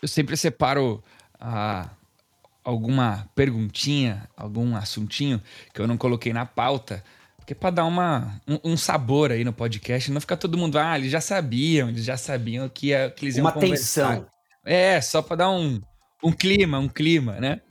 [0.01, 1.03] Eu sempre separo
[1.39, 1.89] ah,
[2.63, 5.41] alguma perguntinha, algum assuntinho
[5.73, 7.03] que eu não coloquei na pauta,
[7.37, 10.97] porque para dar uma, um, um, sabor aí no podcast, não ficar todo mundo, ah,
[10.97, 14.09] eles já sabiam, eles já sabiam que, ia, que eles iam uma conversar.
[14.09, 14.27] tensão.
[14.63, 15.81] É, só para dar um,
[16.23, 17.61] um clima, um clima, né?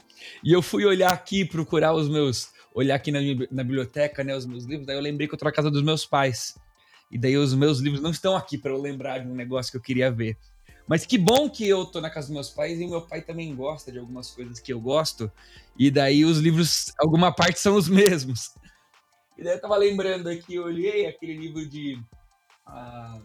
[0.43, 2.49] E eu fui olhar aqui, procurar os meus.
[2.73, 3.19] Olhar aqui na,
[3.51, 4.35] na biblioteca, né?
[4.35, 4.87] Os meus livros.
[4.87, 6.57] Daí eu lembrei que eu tô na casa dos meus pais.
[7.11, 9.77] E daí os meus livros não estão aqui para eu lembrar de um negócio que
[9.77, 10.37] eu queria ver.
[10.87, 13.53] Mas que bom que eu tô na casa dos meus pais e meu pai também
[13.55, 15.31] gosta de algumas coisas que eu gosto.
[15.77, 18.55] E daí os livros, alguma parte são os mesmos.
[19.37, 22.01] E daí eu tava lembrando aqui, eu olhei aquele livro de.
[22.65, 23.19] Ah,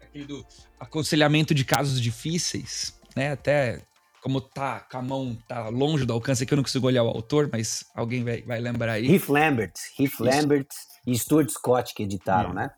[0.00, 0.46] aquele do
[0.78, 3.32] Aconselhamento de Casos Difíceis, né?
[3.32, 3.82] Até
[4.22, 7.08] como tá com a mão tá longe do alcance aqui, eu não consigo olhar o
[7.08, 9.12] autor, mas alguém vai, vai lembrar aí.
[9.12, 10.20] Heath Lambert, Heath.
[10.20, 10.68] Lambert
[11.06, 12.54] e Stuart Scott que editaram, é.
[12.54, 12.70] né?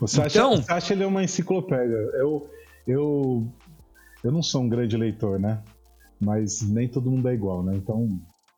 [0.00, 1.96] O Sacha, então, o Sacha ele é uma enciclopédia.
[2.14, 2.50] Eu,
[2.86, 3.52] eu,
[4.22, 5.62] eu não sou um grande leitor, né?
[6.24, 7.74] mas nem todo mundo é igual, né?
[7.76, 8.08] Então,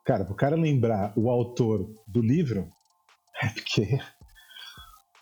[0.04, 2.70] cara, pro cara lembrar o autor do livro,
[3.42, 3.98] é porque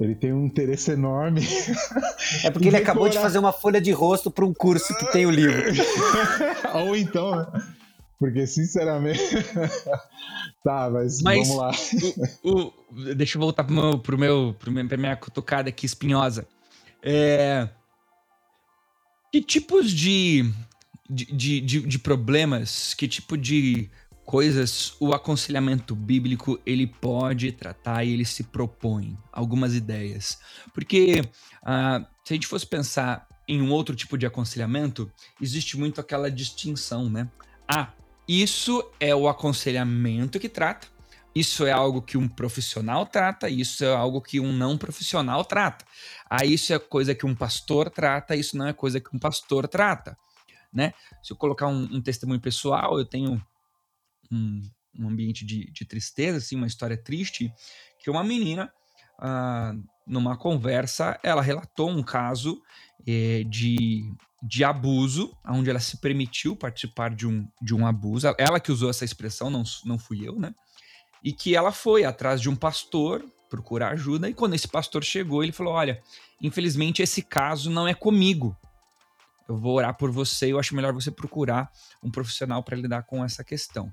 [0.01, 1.43] ele tem um interesse enorme.
[2.43, 5.27] É porque ele acabou de fazer uma folha de rosto para um curso que tem
[5.27, 5.63] o livro.
[6.75, 7.47] Ou então, né?
[8.19, 9.21] Porque, sinceramente.
[10.65, 11.71] tá, mas, mas, vamos lá.
[12.43, 15.87] O, o, deixa eu voltar pro meu, pro meu, pro meu, pra minha cutucada aqui
[15.87, 16.47] espinhosa.
[17.03, 17.69] É,
[19.31, 20.51] que tipos de,
[21.09, 23.91] de, de, de, de problemas, que tipo de
[24.25, 30.39] coisas o aconselhamento bíblico ele pode tratar e ele se propõe algumas ideias
[30.73, 31.21] porque
[31.63, 35.11] uh, se a gente fosse pensar em um outro tipo de aconselhamento
[35.41, 37.29] existe muito aquela distinção né
[37.69, 37.93] ah
[38.27, 40.95] isso é o aconselhamento que trata
[41.35, 45.85] isso é algo que um profissional trata, isso é algo que um não profissional trata.
[46.31, 49.67] Ah, isso é coisa que um pastor trata, isso não é coisa que um pastor
[49.67, 50.17] trata.
[50.73, 50.95] Né?
[51.23, 53.45] Se eu colocar um, um testemunho pessoal, eu tenho
[54.35, 54.63] um,
[54.99, 57.53] um ambiente de, de, tristeza, assim, uma história triste,
[57.99, 58.73] que uma menina,
[59.19, 59.75] ah,
[60.07, 62.61] numa conversa, ela relatou um caso
[63.07, 64.13] eh, de,
[64.43, 68.27] de abuso, onde ela se permitiu participar de um, de um abuso.
[68.39, 70.55] Ela que usou essa expressão, não, não fui eu, né?
[71.25, 75.43] e que ela foi atrás de um pastor procurar ajuda e quando esse pastor chegou,
[75.43, 76.03] ele falou: "Olha,
[76.41, 78.55] infelizmente esse caso não é comigo.
[79.49, 81.71] Eu vou orar por você, eu acho melhor você procurar
[82.03, 83.91] um profissional para lidar com essa questão."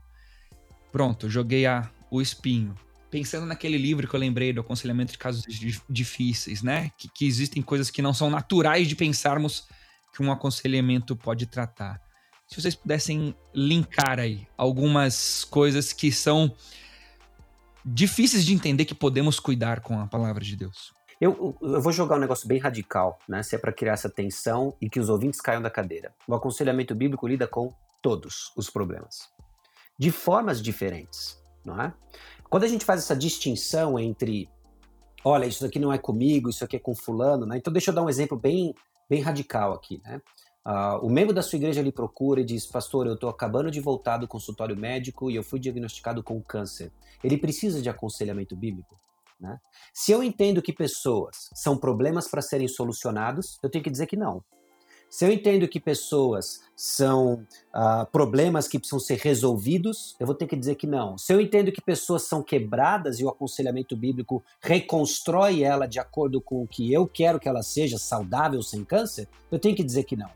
[0.91, 2.75] Pronto, joguei a, o espinho.
[3.09, 5.43] Pensando naquele livro que eu lembrei do aconselhamento de casos
[5.89, 6.91] difíceis, né?
[6.97, 9.67] Que, que existem coisas que não são naturais de pensarmos
[10.13, 12.01] que um aconselhamento pode tratar.
[12.47, 16.53] Se vocês pudessem linkar aí algumas coisas que são
[17.83, 20.93] difíceis de entender que podemos cuidar com a palavra de Deus.
[21.19, 23.43] Eu, eu vou jogar um negócio bem radical, né?
[23.43, 26.13] Se é para criar essa tensão e que os ouvintes caiam da cadeira.
[26.27, 29.29] O aconselhamento bíblico lida com todos os problemas,
[30.02, 31.93] de formas diferentes, não é?
[32.49, 34.49] Quando a gente faz essa distinção entre,
[35.24, 37.58] olha, isso aqui não é comigo, isso aqui é com fulano, né?
[37.58, 38.74] Então deixa eu dar um exemplo bem,
[39.08, 40.20] bem radical aqui, né?
[40.66, 43.80] Uh, o membro da sua igreja lhe procura e diz: Pastor, eu estou acabando de
[43.80, 46.91] voltar do consultório médico e eu fui diagnosticado com câncer.
[47.24, 48.99] Ele precisa de aconselhamento bíblico?
[49.39, 49.60] Né?
[49.93, 54.18] Se eu entendo que pessoas são problemas para serem solucionados, eu tenho que dizer que
[54.18, 54.43] não.
[55.12, 57.45] Se eu entendo que pessoas são
[57.76, 61.18] uh, problemas que precisam ser resolvidos, eu vou ter que dizer que não.
[61.18, 66.39] Se eu entendo que pessoas são quebradas e o aconselhamento bíblico reconstrói ela de acordo
[66.39, 70.05] com o que eu quero que ela seja, saudável, sem câncer, eu tenho que dizer
[70.05, 70.30] que não.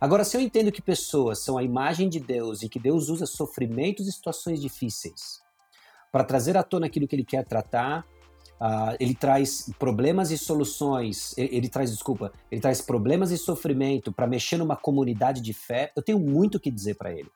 [0.00, 3.26] Agora, se eu entendo que pessoas são a imagem de Deus e que Deus usa
[3.26, 5.42] sofrimentos e situações difíceis
[6.12, 8.06] para trazer à tona aquilo que ele quer tratar,
[8.60, 14.12] uh, ele traz problemas e soluções, ele, ele, traz, desculpa, ele traz problemas e sofrimento
[14.12, 17.30] para mexer numa comunidade de fé, eu tenho muito o que dizer para ele.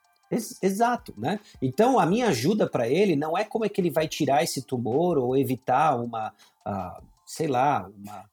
[0.62, 1.41] Exato, né?
[1.61, 4.62] Então a minha ajuda para ele não é como é que ele vai tirar esse
[4.62, 6.33] tumor ou evitar uma,
[6.64, 8.30] uh, sei lá, uma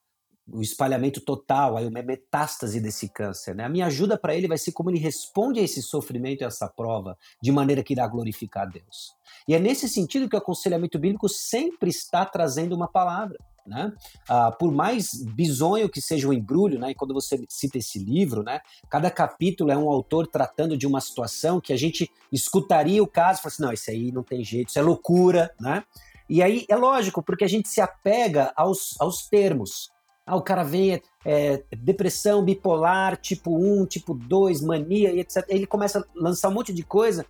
[0.52, 3.54] o espalhamento total, aí uma metástase desse câncer.
[3.54, 3.66] Né?
[3.66, 6.48] A minha ajuda para ele vai ser como ele responde a esse sofrimento e a
[6.48, 9.16] essa prova, de maneira que irá glorificar a Deus.
[9.48, 13.38] E é nesse sentido que o aconselhamento bíblico sempre está trazendo uma palavra.
[13.66, 13.92] Né?
[14.30, 16.92] Ah, por mais bizonho que seja o embrulho, né?
[16.92, 18.62] e quando você cita esse livro, né?
[18.90, 23.42] cada capítulo é um autor tratando de uma situação que a gente escutaria o caso
[23.44, 25.54] e assim: não, isso aí não tem jeito, isso é loucura.
[25.60, 25.84] Né?
[26.30, 29.92] E aí é lógico, porque a gente se apega aos, aos termos.
[30.28, 35.46] Ah, o cara vem, é, depressão bipolar, tipo 1, tipo 2, mania e etc.
[35.48, 37.26] Ele começa a lançar um monte de coisa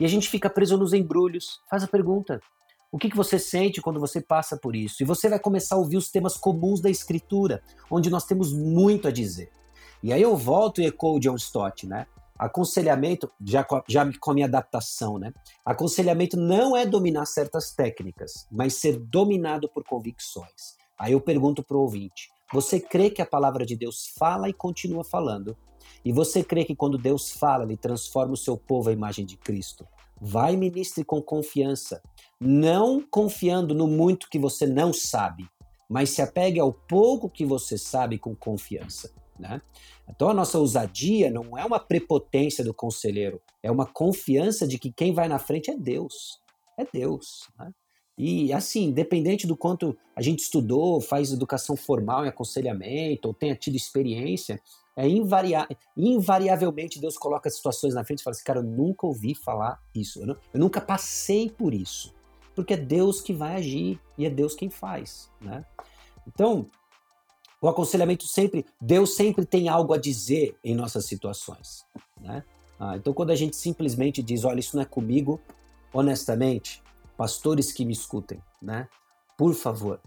[0.00, 1.60] e a gente fica preso nos embrulhos.
[1.68, 2.40] Faz a pergunta.
[2.90, 5.02] O que, que você sente quando você passa por isso?
[5.02, 9.06] E você vai começar a ouvir os temas comuns da escritura, onde nós temos muito
[9.06, 9.50] a dizer.
[10.02, 12.06] E aí eu volto e ecoo John Stott, né?
[12.38, 15.34] Aconselhamento, já, já com a minha adaptação, né?
[15.66, 20.78] Aconselhamento não é dominar certas técnicas, mas ser dominado por convicções.
[20.98, 24.52] Aí eu pergunto para o ouvinte: você crê que a palavra de Deus fala e
[24.52, 25.56] continua falando?
[26.04, 29.36] E você crê que quando Deus fala, ele transforma o seu povo à imagem de
[29.36, 29.86] Cristo?
[30.20, 32.02] Vai ministre com confiança,
[32.40, 35.48] não confiando no muito que você não sabe,
[35.88, 39.12] mas se apegue ao pouco que você sabe com confiança.
[39.38, 39.62] Né?
[40.08, 44.92] Então a nossa ousadia não é uma prepotência do conselheiro, é uma confiança de que
[44.92, 46.40] quem vai na frente é Deus.
[46.76, 47.48] É Deus.
[47.58, 47.70] Né?
[48.18, 53.54] E assim, independente do quanto a gente estudou, faz educação formal em aconselhamento, ou tenha
[53.54, 54.60] tido experiência,
[54.96, 59.36] é invaria invariavelmente Deus coloca situações na frente e fala assim, cara, eu nunca ouvi
[59.36, 62.12] falar isso, eu, não, eu nunca passei por isso.
[62.56, 65.64] Porque é Deus que vai agir e é Deus quem faz, né?
[66.26, 66.68] Então,
[67.62, 71.86] o aconselhamento sempre, Deus sempre tem algo a dizer em nossas situações,
[72.20, 72.42] né?
[72.80, 75.40] Ah, então, quando a gente simplesmente diz, olha, isso não é comigo,
[75.92, 76.82] honestamente,
[77.18, 78.88] pastores que me escutem, né?
[79.36, 80.00] Por favor,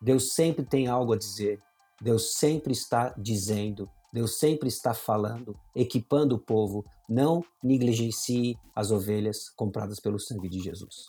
[0.00, 1.60] Deus sempre tem algo a dizer,
[2.00, 6.84] Deus sempre está dizendo, Deus sempre está falando, equipando o povo.
[7.08, 11.06] Não negligencie as ovelhas compradas pelo sangue de Jesus.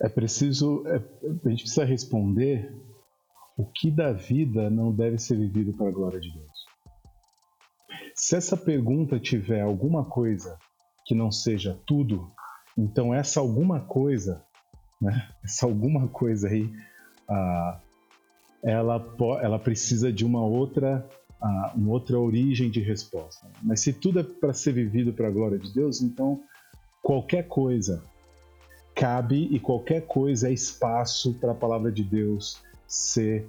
[0.00, 2.72] É, é preciso, é, a gente precisa responder
[3.56, 6.64] o que da vida não deve ser vivido para a glória de Deus.
[8.14, 10.58] Se essa pergunta tiver alguma coisa
[11.04, 12.32] que não seja tudo,
[12.76, 14.42] então essa alguma coisa,
[15.00, 16.70] né, essa alguma coisa aí,
[17.28, 17.80] ah,
[18.62, 21.06] ela, ela precisa de uma outra,
[21.40, 23.46] ah, uma outra origem de resposta.
[23.62, 26.40] Mas se tudo é para ser vivido para a glória de Deus, então
[27.02, 28.02] qualquer coisa
[28.94, 33.46] cabe e qualquer coisa é espaço para a palavra de Deus ser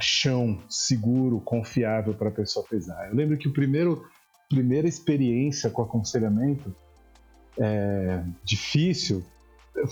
[0.00, 3.08] chão seguro, confiável para a pessoa pesar.
[3.08, 4.06] Eu lembro que o primeiro
[4.48, 6.74] primeira experiência com aconselhamento
[7.58, 9.24] é, difícil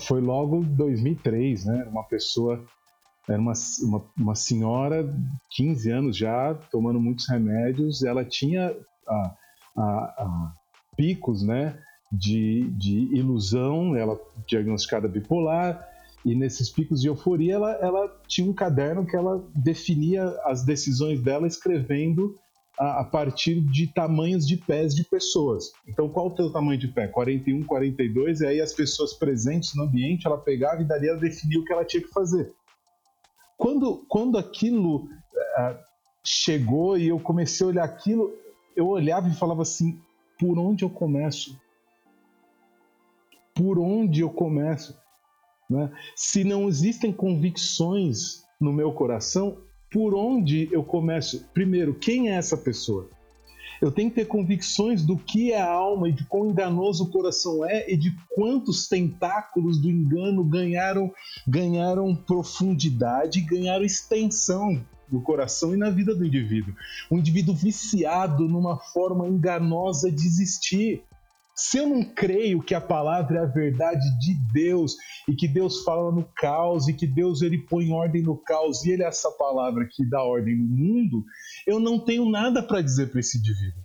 [0.07, 1.87] foi logo 2003, né?
[1.89, 2.63] Uma pessoa
[3.27, 3.53] era uma,
[3.83, 5.13] uma, uma, senhora,
[5.51, 8.75] 15 anos já, tomando muitos remédios, ela tinha
[9.07, 9.35] a,
[9.77, 10.53] a, a
[10.97, 11.79] picos, né,
[12.11, 15.87] de, de ilusão, ela diagnosticada bipolar,
[16.25, 21.21] e nesses picos de euforia, ela, ela tinha um caderno que ela definia as decisões
[21.21, 22.37] dela escrevendo
[22.81, 25.71] a, a, partir de tamanhos de pés de pessoas.
[25.87, 27.07] Então, qual o teu tamanho de pé?
[27.07, 31.59] 41, 42, e aí as pessoas presentes no ambiente, ela pegava e dali ela definia
[31.59, 32.51] o que ela tinha que fazer.
[33.55, 35.77] Quando, quando aquilo uh,
[36.25, 38.33] chegou e eu comecei a olhar aquilo,
[38.75, 40.01] eu olhava e falava assim:
[40.39, 41.55] por onde eu começo?
[43.53, 44.99] Por onde eu começo?
[45.69, 45.91] Né?
[46.15, 49.61] Se não existem convicções no meu coração,
[49.91, 51.45] por onde eu começo?
[51.53, 53.09] Primeiro, quem é essa pessoa?
[53.81, 57.09] Eu tenho que ter convicções do que é a alma e de quão enganoso o
[57.09, 61.11] coração é e de quantos tentáculos do engano ganharam,
[61.47, 64.79] ganharam profundidade ganharam extensão
[65.11, 66.73] no coração e na vida do indivíduo.
[67.09, 71.03] Um indivíduo viciado numa forma enganosa de existir.
[71.63, 74.95] Se eu não creio que a palavra é a verdade de Deus
[75.29, 78.89] e que Deus fala no caos e que Deus ele põe ordem no caos e
[78.89, 81.23] ele é essa palavra que dá ordem no mundo,
[81.67, 83.83] eu não tenho nada para dizer para esse indivíduo.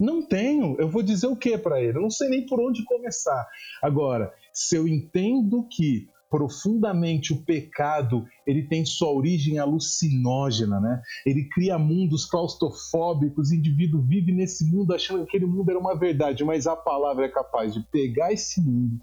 [0.00, 0.80] Não tenho.
[0.80, 1.98] Eu vou dizer o que para ele?
[1.98, 3.46] Eu não sei nem por onde começar.
[3.82, 11.02] Agora, se eu entendo que profundamente o pecado ele tem sua origem alucinógena, né?
[11.26, 15.98] Ele cria mundos claustrofóbicos, o indivíduo vive nesse mundo achando que aquele mundo era uma
[15.98, 19.00] verdade, mas a palavra é capaz de pegar esse mundo,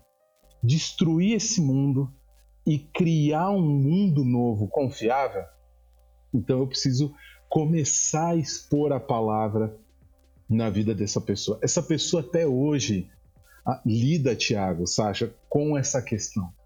[0.64, 2.10] destruir esse mundo
[2.66, 5.44] e criar um mundo novo, confiável.
[6.34, 7.14] Então eu preciso
[7.50, 9.78] começar a expor a palavra
[10.50, 11.60] na vida dessa pessoa.
[11.62, 13.10] Essa pessoa até hoje
[13.86, 16.57] lida, Tiago, Sasha, com essa questão.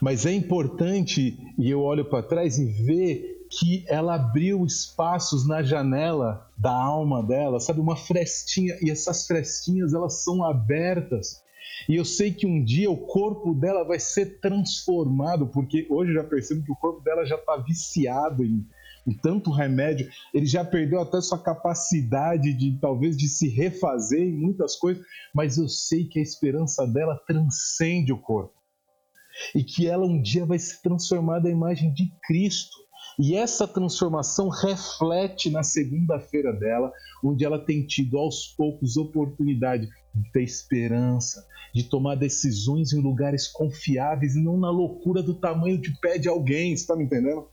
[0.00, 5.62] Mas é importante, e eu olho para trás e ver que ela abriu espaços na
[5.62, 11.42] janela da alma dela, sabe, uma frestinha, e essas frestinhas elas são abertas.
[11.88, 16.22] E eu sei que um dia o corpo dela vai ser transformado, porque hoje eu
[16.22, 18.64] já percebo que o corpo dela já está viciado em,
[19.06, 24.32] em tanto remédio, ele já perdeu até sua capacidade de talvez de se refazer em
[24.32, 28.59] muitas coisas, mas eu sei que a esperança dela transcende o corpo
[29.54, 32.76] e que ela um dia vai se transformar da imagem de Cristo.
[33.18, 40.32] E essa transformação reflete na segunda-feira dela, onde ela tem tido aos poucos oportunidade de
[40.32, 45.98] ter esperança, de tomar decisões em lugares confiáveis e não na loucura do tamanho de
[46.00, 47.46] pé de alguém, está me entendendo?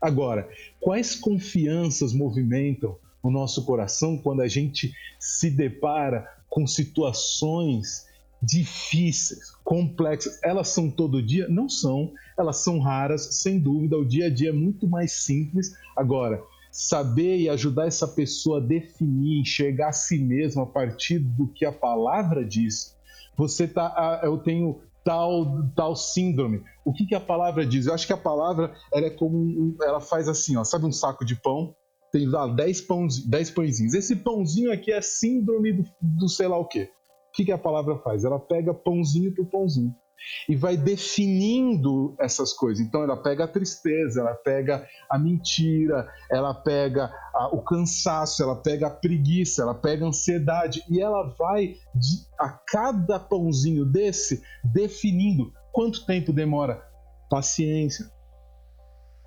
[0.00, 0.48] Agora,
[0.80, 8.06] quais confianças movimentam o nosso coração quando a gente se depara com situações
[8.46, 10.38] difíceis, complexas.
[10.42, 11.48] Elas são todo dia?
[11.48, 12.12] Não são.
[12.38, 13.98] Elas são raras, sem dúvida.
[13.98, 15.72] O dia a dia é muito mais simples.
[15.96, 21.48] Agora, saber e ajudar essa pessoa a definir, enxergar a si mesma a partir do
[21.48, 22.96] que a palavra diz.
[23.36, 26.62] Você tá, ah, eu tenho tal tal síndrome.
[26.84, 27.86] O que, que a palavra diz?
[27.86, 31.24] Eu acho que a palavra ela é como ela faz assim, ó, sabe um saco
[31.24, 31.74] de pão?
[32.12, 33.92] Tem lá 10 pães, 10 pãezinhos.
[33.92, 36.88] Esse pãozinho aqui é síndrome do, do sei lá o quê
[37.36, 38.24] que, que a palavra faz?
[38.24, 39.94] Ela pega pãozinho por pãozinho
[40.48, 42.84] e vai definindo essas coisas.
[42.84, 48.56] Então ela pega a tristeza, ela pega a mentira, ela pega a, o cansaço, ela
[48.56, 54.42] pega a preguiça, ela pega a ansiedade e ela vai de, a cada pãozinho desse
[54.64, 56.82] definindo quanto tempo demora.
[57.28, 58.10] Paciência.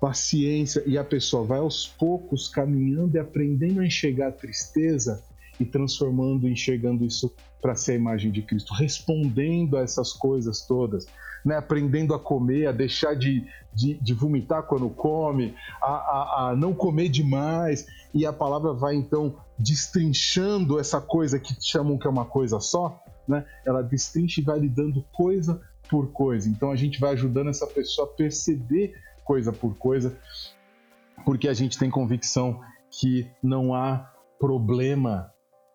[0.00, 5.29] Paciência e a pessoa vai aos poucos caminhando e aprendendo a enxergar a tristeza
[5.60, 11.06] e transformando, enxergando isso para ser a imagem de Cristo, respondendo a essas coisas todas,
[11.44, 11.56] né?
[11.56, 16.72] aprendendo a comer, a deixar de, de, de vomitar quando come, a, a, a não
[16.72, 22.24] comer demais, e a palavra vai então destrinchando essa coisa que chamam que é uma
[22.24, 22.98] coisa só,
[23.28, 23.44] né?
[23.66, 26.48] ela destrincha e vai lhe dando coisa por coisa.
[26.48, 30.16] Então a gente vai ajudando essa pessoa a perceber coisa por coisa,
[31.24, 35.30] porque a gente tem convicção que não há problema,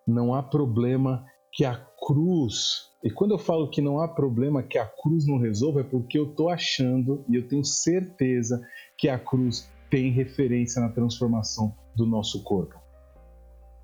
[0.06, 2.92] não há problema que a cruz.
[3.04, 6.18] E quando eu falo que não há problema que a cruz não resolva, é porque
[6.20, 8.62] eu estou achando e eu tenho certeza
[8.98, 12.76] que a cruz tem referência na transformação do nosso corpo.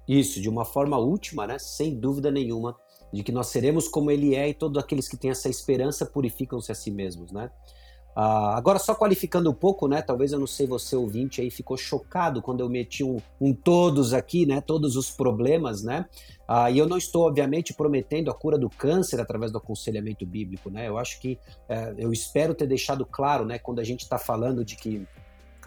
[0.07, 1.57] Isso, de uma forma última, né?
[1.57, 2.75] sem dúvida nenhuma,
[3.13, 6.71] de que nós seremos como Ele é e todos aqueles que têm essa esperança purificam-se
[6.71, 7.31] a si mesmos.
[7.31, 7.49] Né?
[8.15, 10.01] Uh, agora, só qualificando um pouco, né?
[10.01, 14.13] Talvez eu não sei, você ouvinte aí ficou chocado quando eu meti um, um todos
[14.13, 14.59] aqui, né?
[14.59, 16.05] Todos os problemas, né?
[16.49, 20.69] Uh, e eu não estou, obviamente, prometendo a cura do câncer através do aconselhamento bíblico,
[20.69, 20.89] né?
[20.89, 21.39] Eu acho que,
[21.69, 23.57] uh, eu espero ter deixado claro, né?
[23.57, 25.07] Quando a gente está falando de que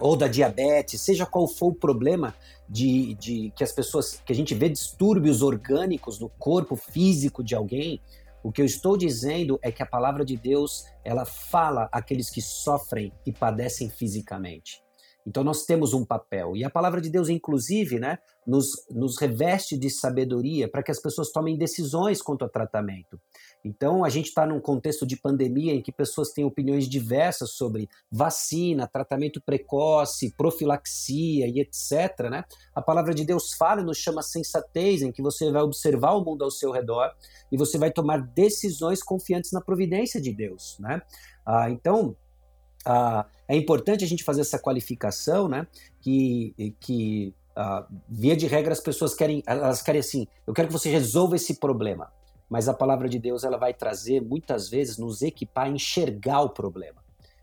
[0.00, 2.34] ou da diabetes, seja qual for o problema
[2.68, 7.54] de, de que as pessoas, que a gente vê distúrbios orgânicos no corpo físico de
[7.54, 8.00] alguém,
[8.44, 12.42] o que eu estou dizendo é que a palavra de Deus, ela fala àqueles que
[12.42, 14.84] sofrem e padecem fisicamente.
[15.26, 16.54] Então nós temos um papel.
[16.54, 21.00] E a palavra de Deus, inclusive, né, nos, nos reveste de sabedoria para que as
[21.00, 23.18] pessoas tomem decisões quanto ao tratamento.
[23.64, 27.88] Então, a gente está num contexto de pandemia em que pessoas têm opiniões diversas sobre
[28.12, 32.28] vacina, tratamento precoce, profilaxia e etc.
[32.30, 32.44] Né?
[32.74, 36.22] A palavra de Deus fala e nos chama sensatez, em que você vai observar o
[36.22, 37.10] mundo ao seu redor
[37.50, 40.76] e você vai tomar decisões confiantes na providência de Deus.
[40.78, 41.00] Né?
[41.46, 42.14] Ah, então,
[42.84, 45.66] ah, é importante a gente fazer essa qualificação, né?
[46.02, 50.74] que, que ah, via de regra as pessoas querem, elas querem assim, eu quero que
[50.74, 52.12] você resolva esse problema
[52.48, 56.50] mas a palavra de Deus ela vai trazer muitas vezes nos equipar a enxergar o
[56.50, 57.02] problema,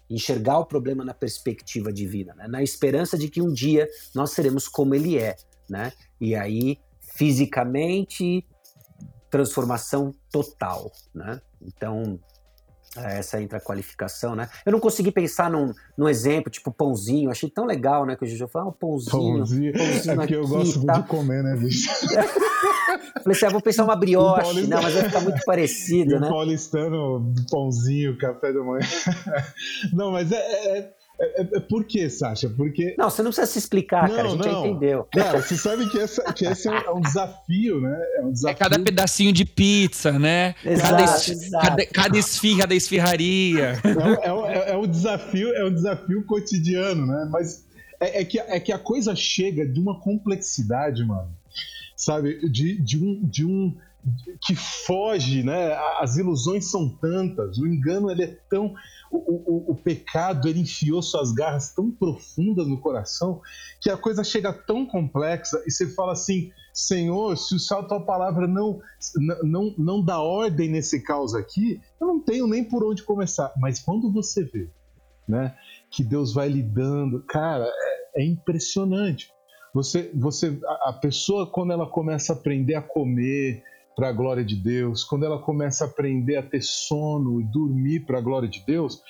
[0.09, 2.47] enxergar o problema na perspectiva divina, né?
[2.47, 5.35] na esperança de que um dia nós seremos como Ele é,
[5.69, 5.91] né?
[6.19, 8.45] E aí fisicamente
[9.29, 11.41] transformação total, né?
[11.61, 12.19] Então
[12.97, 14.49] essa entra a qualificação, né?
[14.65, 17.31] Eu não consegui pensar num, num exemplo, tipo pãozinho.
[17.31, 18.15] Achei tão legal, né?
[18.17, 19.37] Que o Juju falou, ah, um pãozinho.
[19.37, 19.73] Pãozinho.
[19.73, 20.93] pãozinho é porque eu gosto tá.
[20.93, 21.89] de comer, né, bicho?
[23.23, 24.67] Falei assim, ah, vou pensar uma brioche.
[24.67, 26.27] Não, mas vai ficar muito parecido, né?
[26.27, 28.85] paulistano, pãozinho, café da manhã.
[29.93, 32.49] Não, mas é, é é, é, é, por que, Sasha?
[32.49, 32.95] Porque.
[32.97, 34.27] Não, você não precisa se explicar, não, cara.
[34.27, 34.51] A gente não.
[34.51, 35.07] já entendeu.
[35.11, 37.97] Cara, você sabe que, essa, que esse é um, é um desafio, né?
[38.15, 38.55] É, um desafio.
[38.55, 40.55] é cada pedacinho de pizza, né?
[40.65, 41.29] Exato, cada, es...
[41.29, 41.67] exato.
[41.67, 43.79] cada, cada esfirra da esfirraria.
[44.23, 47.27] É, um, é, um desafio, é um desafio cotidiano, né?
[47.29, 47.65] Mas
[47.99, 51.29] é, que, é que a coisa chega de uma complexidade, mano.
[51.95, 52.49] Sabe?
[52.49, 53.23] De, de um.
[53.23, 53.77] De um
[54.41, 55.75] que foge, né?
[55.99, 58.73] As ilusões são tantas, o engano ele é tão
[59.11, 63.41] o, o, o, pecado ele enfiou suas garras tão profundas no coração
[63.81, 68.47] que a coisa chega tão complexa e você fala assim: Senhor, se a tua palavra
[68.47, 68.79] não,
[69.43, 73.53] não, não dá ordem nesse caos aqui, eu não tenho nem por onde começar.
[73.57, 74.69] Mas quando você vê
[75.27, 75.55] né,
[75.89, 77.65] que Deus vai lhe dando, cara,
[78.15, 79.31] é, é impressionante.
[79.73, 83.63] Você, você, a pessoa, quando ela começa a aprender a comer,
[83.95, 88.01] para a glória de Deus, quando ela começa a aprender a ter sono e dormir
[88.01, 89.01] para a glória de Deus,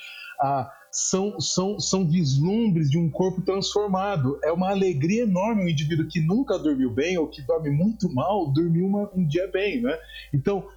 [0.92, 4.40] são, são, são vislumbres de um corpo transformado.
[4.44, 8.52] É uma alegria enorme um indivíduo que nunca dormiu bem ou que dorme muito mal,
[8.52, 9.82] dormiu uma, um dia bem.
[9.82, 9.98] Né?
[10.34, 10.68] Então,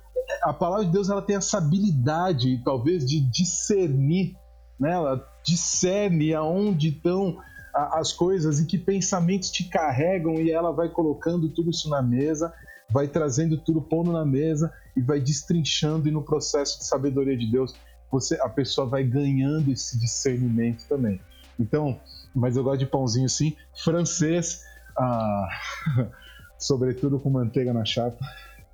[0.43, 4.37] a palavra de Deus ela tem essa habilidade, talvez, de discernir,
[4.79, 4.93] né?
[4.93, 7.37] ela discerne aonde estão
[7.75, 12.55] as coisas e que pensamentos te carregam e ela vai colocando tudo isso na mesa
[12.91, 17.51] vai trazendo tudo, pondo na mesa e vai destrinchando e no processo de sabedoria de
[17.51, 17.75] Deus,
[18.11, 21.21] você, a pessoa vai ganhando esse discernimento também.
[21.59, 22.01] Então,
[22.35, 24.63] mas eu gosto de pãozinho sim, francês,
[24.97, 25.49] ah,
[26.59, 28.19] sobretudo com manteiga na chapa.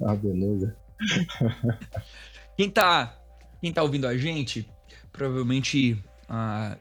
[0.02, 0.76] Ah, beleza.
[2.56, 3.18] quem tá,
[3.60, 4.68] quem tá ouvindo a gente,
[5.12, 6.76] provavelmente ah,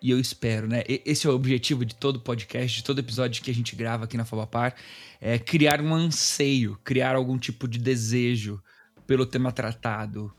[0.00, 0.82] e eu espero, né?
[0.86, 4.16] Esse é o objetivo de todo podcast, de todo episódio que a gente grava aqui
[4.16, 4.74] na Fabapar,
[5.20, 8.62] é criar um anseio, criar algum tipo de desejo
[9.06, 10.32] pelo tema tratado,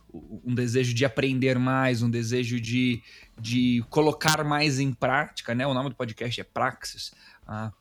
[0.43, 3.01] um desejo de aprender mais, um desejo de,
[3.39, 5.67] de colocar mais em prática, né?
[5.67, 7.13] O nome do podcast é Praxis.
[7.47, 7.71] Ah,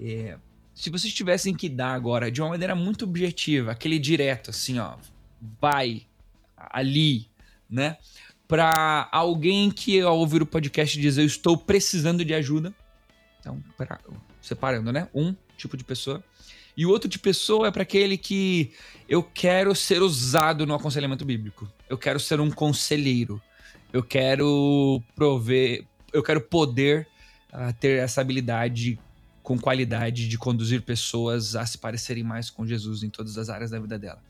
[0.00, 0.36] é,
[0.74, 4.96] se vocês tivessem que dar agora de uma maneira muito objetiva, aquele direto, assim, ó,
[5.60, 6.06] vai
[6.56, 7.28] ali,
[7.68, 7.96] né?
[8.52, 12.74] Para alguém que ao ouvir o podcast diz eu estou precisando de ajuda.
[13.40, 13.98] Então, pra,
[14.42, 15.08] separando, né?
[15.14, 16.22] Um tipo de pessoa.
[16.76, 18.70] E o outro de pessoa é para aquele que
[19.08, 21.66] eu quero ser usado no aconselhamento bíblico.
[21.88, 23.40] Eu quero ser um conselheiro.
[23.90, 27.08] Eu quero prover, eu quero poder
[27.54, 28.98] uh, ter essa habilidade
[29.42, 33.70] com qualidade de conduzir pessoas a se parecerem mais com Jesus em todas as áreas
[33.70, 34.22] da vida dela.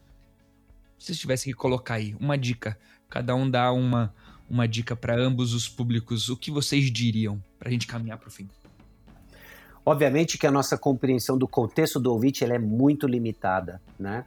[0.97, 2.79] Se vocês tivessem que colocar aí uma dica,
[3.13, 4.11] cada um dá uma,
[4.49, 8.29] uma dica para ambos os públicos, o que vocês diriam para a gente caminhar para
[8.29, 8.49] o fim?
[9.85, 14.25] Obviamente que a nossa compreensão do contexto do ouvinte é muito limitada, né?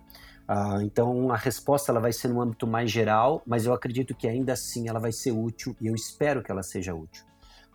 [0.47, 4.27] Ah, então a resposta ela vai ser no âmbito mais geral, mas eu acredito que
[4.27, 7.25] ainda assim ela vai ser útil e eu espero que ela seja útil.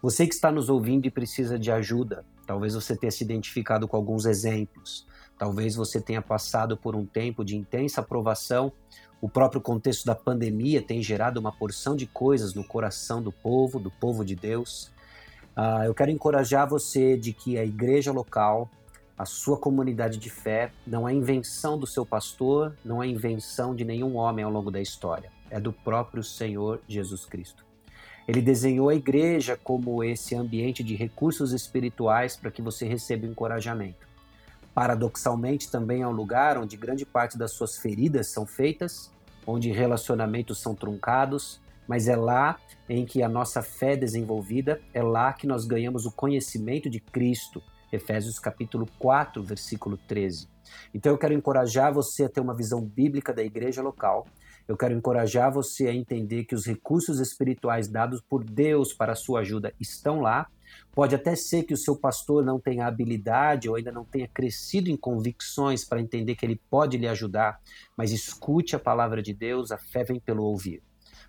[0.00, 3.96] Você que está nos ouvindo e precisa de ajuda, talvez você tenha se identificado com
[3.96, 5.04] alguns exemplos,
[5.36, 8.72] talvez você tenha passado por um tempo de intensa aprovação.
[9.20, 13.78] O próprio contexto da pandemia tem gerado uma porção de coisas no coração do povo,
[13.78, 14.90] do povo de Deus.
[15.54, 18.70] Uh, eu quero encorajar você de que a igreja local,
[19.18, 23.84] a sua comunidade de fé, não é invenção do seu pastor, não é invenção de
[23.84, 25.30] nenhum homem ao longo da história.
[25.50, 27.62] É do próprio Senhor Jesus Cristo.
[28.26, 34.09] Ele desenhou a igreja como esse ambiente de recursos espirituais para que você receba encorajamento.
[34.74, 39.10] Paradoxalmente, também é um lugar onde grande parte das suas feridas são feitas,
[39.46, 42.58] onde relacionamentos são truncados, mas é lá
[42.88, 47.00] em que a nossa fé é desenvolvida, é lá que nós ganhamos o conhecimento de
[47.00, 47.62] Cristo.
[47.92, 50.48] Efésios capítulo 4, versículo 13.
[50.94, 54.28] Então eu quero encorajar você a ter uma visão bíblica da igreja local.
[54.68, 59.16] Eu quero encorajar você a entender que os recursos espirituais dados por Deus para a
[59.16, 60.46] sua ajuda estão lá.
[60.92, 64.90] Pode até ser que o seu pastor não tenha habilidade ou ainda não tenha crescido
[64.90, 67.60] em convicções para entender que ele pode lhe ajudar,
[67.96, 70.82] mas escute a palavra de Deus, a fé vem pelo ouvir.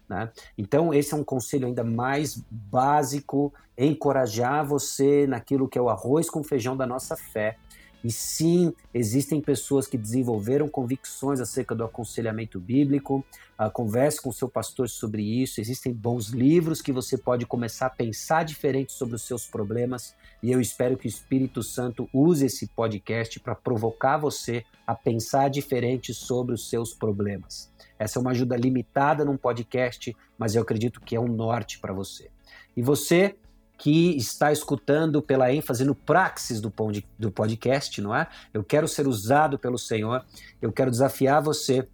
[0.09, 0.29] Né?
[0.57, 6.29] Então, esse é um conselho ainda mais básico, encorajar você naquilo que é o arroz
[6.29, 7.57] com feijão da nossa fé.
[8.03, 13.23] E sim, existem pessoas que desenvolveram convicções acerca do aconselhamento bíblico.
[13.59, 15.61] Uh, converse com seu pastor sobre isso.
[15.61, 20.15] Existem bons livros que você pode começar a pensar diferente sobre os seus problemas.
[20.41, 25.49] E eu espero que o Espírito Santo use esse podcast para provocar você a pensar
[25.49, 27.71] diferente sobre os seus problemas.
[27.99, 31.93] Essa é uma ajuda limitada num podcast, mas eu acredito que é um norte para
[31.93, 32.31] você.
[32.75, 33.35] E você
[33.81, 38.27] que está escutando pela ênfase no praxis do podcast, não é?
[38.53, 40.23] Eu quero ser usado pelo Senhor,
[40.61, 41.87] eu quero desafiar você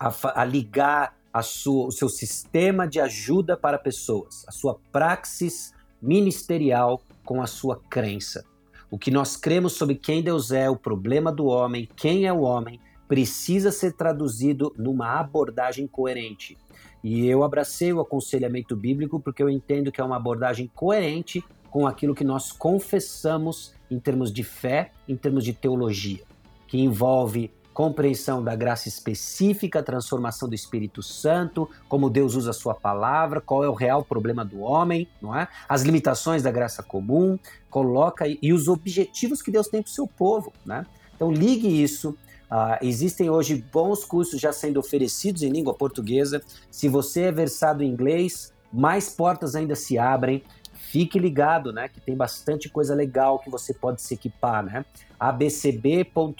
[0.00, 0.10] a,
[0.40, 7.02] a ligar a sua, o seu sistema de ajuda para pessoas, a sua praxis ministerial
[7.26, 8.42] com a sua crença.
[8.90, 12.40] O que nós cremos sobre quem Deus é, o problema do homem, quem é o
[12.40, 16.56] homem, precisa ser traduzido numa abordagem coerente.
[17.02, 21.86] E eu abracei o aconselhamento bíblico porque eu entendo que é uma abordagem coerente com
[21.86, 26.22] aquilo que nós confessamos em termos de fé, em termos de teologia,
[26.68, 32.74] que envolve compreensão da graça específica, transformação do Espírito Santo, como Deus usa a sua
[32.74, 35.48] palavra, qual é o real problema do homem, não é?
[35.68, 37.38] As limitações da graça comum,
[37.70, 40.86] coloca e os objetivos que Deus tem para o seu povo, né?
[41.16, 42.16] Então ligue isso
[42.52, 46.42] Uh, existem hoje bons cursos já sendo oferecidos em língua portuguesa.
[46.70, 50.42] Se você é versado em inglês, mais portas ainda se abrem.
[50.74, 51.88] Fique ligado, né?
[51.88, 54.84] Que tem bastante coisa legal que você pode se equipar, né?
[55.18, 56.34] abcb.org.br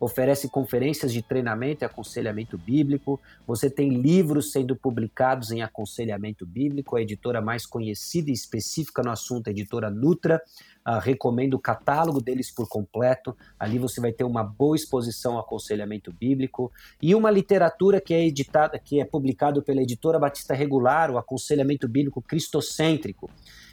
[0.00, 3.20] oferece conferências de treinamento e aconselhamento bíblico.
[3.46, 6.96] Você tem livros sendo publicados em aconselhamento bíblico.
[6.96, 10.40] A editora mais conhecida e específica no assunto, a editora Nutra.
[10.88, 13.36] Uh, recomendo o catálogo deles por completo.
[13.58, 18.24] Ali você vai ter uma boa exposição ao aconselhamento bíblico e uma literatura que é
[18.24, 23.28] editada, que é publicado pela editora Batista Regular, o aconselhamento bíblico cristocêntrico,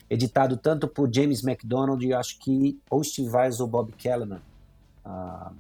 [0.10, 4.42] editado tanto por James MacDonald e acho que ou Steve Weiss ou Bob Kellerman.
[5.06, 5.56] Uh,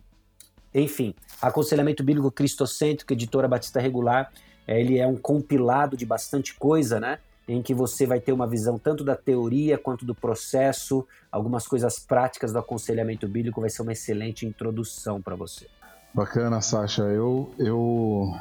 [0.73, 4.29] enfim, Aconselhamento Bíblico Cristocêntrico, editora Batista Regular,
[4.67, 7.19] é, ele é um compilado de bastante coisa, né?
[7.47, 11.99] Em que você vai ter uma visão tanto da teoria quanto do processo, algumas coisas
[11.99, 15.67] práticas do aconselhamento bíblico, vai ser uma excelente introdução para você.
[16.13, 17.03] Bacana, Sasha.
[17.03, 18.33] Eu, eu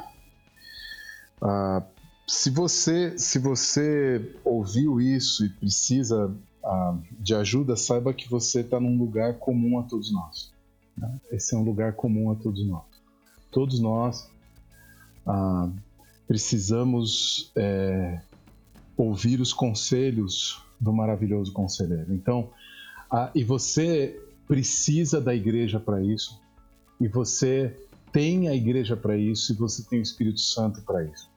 [1.41, 1.83] ah,
[2.27, 6.33] se você se você ouviu isso e precisa
[6.63, 10.51] ah, de ajuda, saiba que você está num lugar comum a todos nós.
[10.97, 11.19] Né?
[11.31, 12.85] Esse é um lugar comum a todos nós.
[13.51, 14.29] Todos nós
[15.27, 15.69] ah,
[16.27, 18.21] precisamos é,
[18.97, 22.13] ouvir os conselhos do maravilhoso conselheiro.
[22.13, 22.49] Então,
[23.11, 26.39] ah, e você precisa da igreja para isso,
[26.99, 27.75] e você
[28.11, 31.29] tem a igreja para isso, e você tem o Espírito Santo para isso.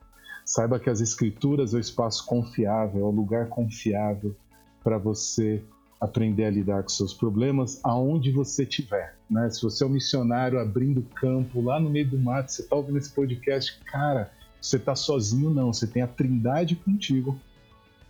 [0.45, 4.35] Saiba que as Escrituras é o espaço confiável, é o lugar confiável
[4.83, 5.61] para você
[5.99, 9.15] aprender a lidar com seus problemas aonde você estiver.
[9.29, 9.49] Né?
[9.49, 12.97] Se você é um missionário abrindo campo lá no meio do mato, você está ouvindo
[12.97, 14.31] esse podcast, cara,
[14.61, 17.39] você está sozinho não, você tem a trindade contigo.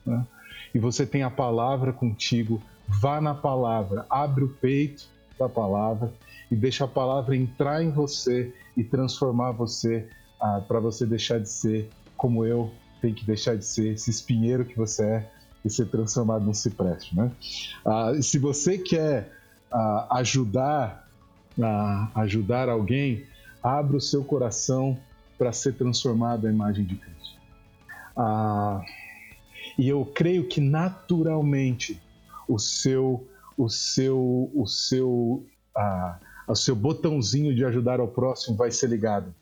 [0.10, 0.26] Né?
[0.74, 5.08] E você tem a palavra contigo, vá na palavra, abre o peito
[5.38, 6.12] da palavra
[6.52, 10.08] e deixa a palavra entrar em você e transformar você
[10.40, 12.72] ah, para você deixar de ser como eu,
[13.02, 15.32] tem que deixar de ser esse espinheiro que você é
[15.64, 17.32] e ser transformado num cipreste, né?
[17.86, 19.32] Ah, se você quer
[19.72, 21.08] ah, ajudar
[21.62, 23.26] ah, ajudar alguém,
[23.62, 24.98] abra o seu coração
[25.38, 27.38] para ser transformado à imagem de Cristo.
[28.16, 28.82] Ah,
[29.80, 32.02] e eu creio que naturalmente
[32.50, 33.26] o seu
[33.58, 39.34] o seu o seu ah, o seu botãozinho de ajudar ao próximo vai ser ligado,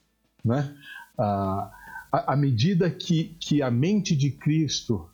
[0.46, 0.76] né?
[1.18, 1.72] Ah,
[2.12, 5.10] à medida que, que a mente de Cristo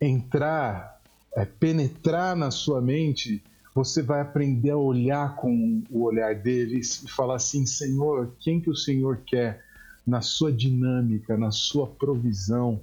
[0.00, 0.98] entrar,
[1.36, 7.08] é, penetrar na sua mente, você vai aprender a olhar com o olhar deles e
[7.08, 9.62] falar assim: Senhor, quem que o Senhor quer
[10.06, 12.80] na sua dinâmica, na sua provisão?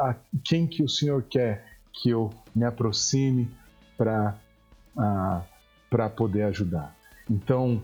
[0.00, 0.14] A
[0.44, 3.50] quem que o Senhor quer que eu me aproxime
[3.96, 4.36] para
[5.88, 6.94] para poder ajudar?
[7.28, 7.82] Então,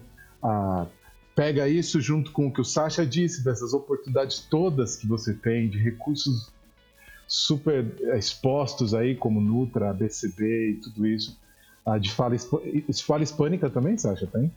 [1.34, 5.68] pega isso junto com o que o Sasha disse, dessas oportunidades todas que você tem,
[5.68, 6.50] de recursos
[7.28, 7.84] super
[8.16, 11.38] expostos aí, como Nutra, ABCB e tudo isso.
[11.84, 12.36] Ah, de fala,
[13.06, 14.52] fala hispânica também, Sasha, tem?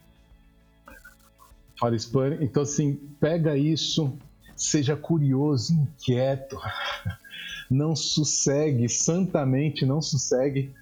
[1.79, 2.43] Fala hispânica.
[2.43, 4.17] Então, assim, pega isso,
[4.55, 6.57] seja curioso, inquieto,
[7.69, 10.73] não sossegue, santamente não sossegue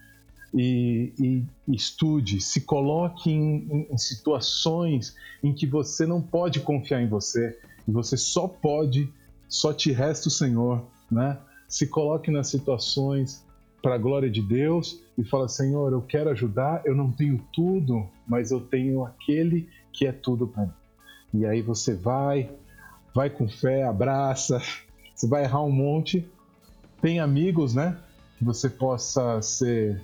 [0.54, 7.08] e, e, estude, se coloque em, em, situações em que você não pode confiar em
[7.08, 7.58] você
[7.88, 9.12] e você só pode,
[9.48, 11.38] só te resta o Senhor, né?
[11.68, 13.44] Se coloque nas situações
[13.82, 18.08] para a glória de Deus e fala: Senhor, eu quero ajudar, eu não tenho tudo,
[18.26, 20.72] mas eu tenho aquele que é tudo para mim.
[21.34, 22.50] E aí você vai,
[23.14, 24.62] vai com fé, abraça,
[25.14, 26.26] você vai errar um monte,
[27.02, 27.98] tem amigos, né?
[28.38, 30.02] Que você possa ser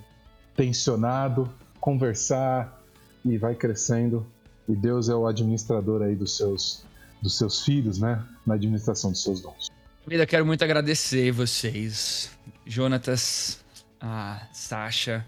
[0.56, 2.82] tensionado, conversar
[3.24, 4.26] e vai crescendo.
[4.68, 6.84] E Deus é o administrador aí dos seus,
[7.20, 8.24] dos seus filhos, né?
[8.46, 9.68] Na administração dos seus dons.
[10.06, 12.30] Vida, quero muito agradecer vocês,
[12.66, 13.58] Jonatas,
[14.00, 15.24] a Sasha.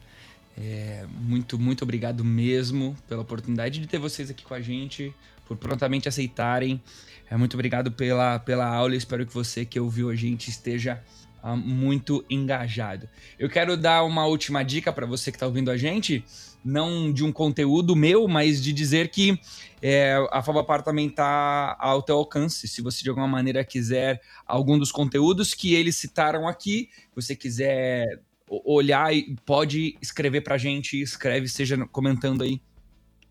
[0.59, 5.15] É, muito, muito obrigado mesmo pela oportunidade de ter vocês aqui com a gente,
[5.47, 6.83] por prontamente aceitarem.
[7.31, 8.95] É, muito obrigado pela, pela aula.
[8.95, 11.03] Espero que você que ouviu a gente esteja
[11.55, 13.09] muito engajado.
[13.39, 16.25] Eu quero dar uma última dica para você que está ouvindo a gente,
[16.65, 19.39] não de um conteúdo meu, mas de dizer que
[19.81, 22.67] é, a Fabapar também está ao teu alcance.
[22.67, 28.21] Se você de alguma maneira quiser algum dos conteúdos que eles citaram aqui, você quiser
[28.49, 32.61] olhar e pode escrever para a gente, escreve, seja comentando aí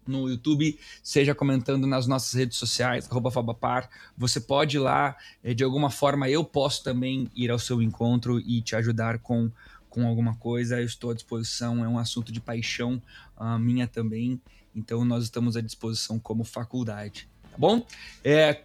[0.08, 3.90] no YouTube, seja comentando nas nossas redes sociais, Fabapar.
[4.18, 8.40] Você pode ir lá, eh, de alguma forma eu posso também ir ao seu encontro
[8.40, 9.52] e te ajudar com,
[9.90, 10.80] com alguma coisa.
[10.80, 13.02] Eu estou à disposição, é um assunto de paixão
[13.38, 14.40] uh, minha também,
[14.76, 17.86] então nós estamos à disposição como faculdade, tá bom?
[18.24, 18.62] É,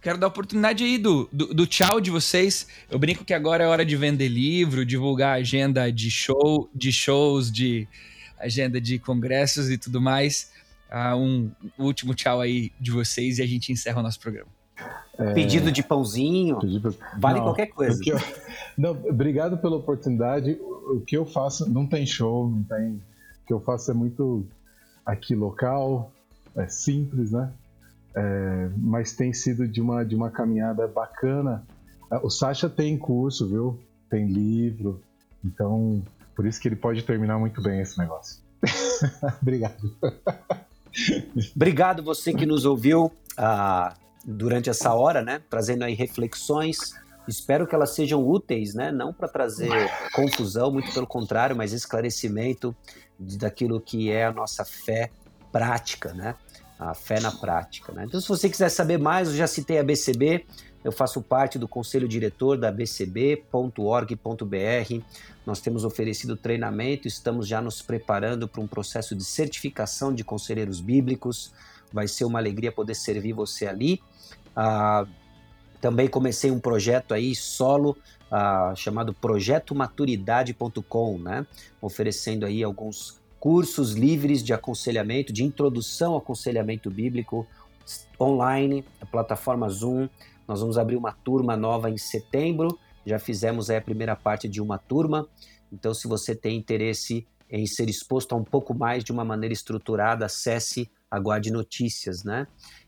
[0.00, 2.66] quero dar a oportunidade aí do, do, do, tchau de vocês.
[2.90, 7.50] Eu brinco que agora é hora de vender livro, divulgar agenda de show, de shows,
[7.50, 7.88] de
[8.38, 10.50] agenda de congressos e tudo mais
[10.90, 14.48] uh, um último tchau aí de vocês e a gente encerra o nosso programa.
[15.18, 15.34] É...
[15.34, 16.94] Pedido de pãozinho, Pedido...
[17.18, 18.00] vale não, qualquer coisa.
[18.06, 18.18] Eu...
[18.78, 20.52] Não, obrigado pela oportunidade.
[20.52, 22.92] O que eu faço, não tem show, não tem.
[22.92, 24.46] O que eu faço é muito
[25.04, 26.10] aqui local,
[26.56, 27.52] é simples, né?
[28.14, 31.62] É, mas tem sido de uma, de uma caminhada bacana.
[32.22, 33.78] O Sasha tem curso, viu?
[34.08, 35.02] Tem livro,
[35.44, 36.02] então
[36.34, 38.40] por isso que ele pode terminar muito bem esse negócio.
[39.42, 39.94] Obrigado.
[41.54, 43.06] Obrigado você que nos ouviu
[43.38, 43.94] uh,
[44.24, 45.40] durante essa hora, né?
[45.48, 46.94] Trazendo aí reflexões.
[47.28, 48.90] Espero que elas sejam úteis, né?
[48.90, 49.70] Não para trazer
[50.12, 52.74] confusão, muito pelo contrário, mas esclarecimento
[53.18, 55.10] daquilo que é a nossa fé
[55.52, 56.34] prática, né?
[56.78, 58.04] A fé na prática, né?
[58.06, 60.46] Então, se você quiser saber mais, eu já citei a BCB,
[60.82, 64.14] eu faço parte do conselho diretor da bcb.org.br.
[65.44, 70.80] Nós temos oferecido treinamento, estamos já nos preparando para um processo de certificação de conselheiros
[70.80, 71.52] bíblicos.
[71.92, 74.00] Vai ser uma alegria poder servir você ali.
[74.56, 75.06] Ah,
[75.80, 77.94] também comecei um projeto aí solo
[78.30, 81.46] ah, chamado projetomaturidade.com, né?
[81.80, 87.46] Oferecendo aí alguns cursos livres de aconselhamento, de introdução ao aconselhamento bíblico
[88.20, 90.08] online, a plataforma Zoom.
[90.50, 94.78] Nós vamos abrir uma turma nova em setembro já fizemos a primeira parte de uma
[94.78, 95.28] turma,
[95.72, 99.52] então se você tem interesse em ser exposto a um pouco mais de uma maneira
[99.52, 102.46] estruturada, acesse Aguarde Notícias, né?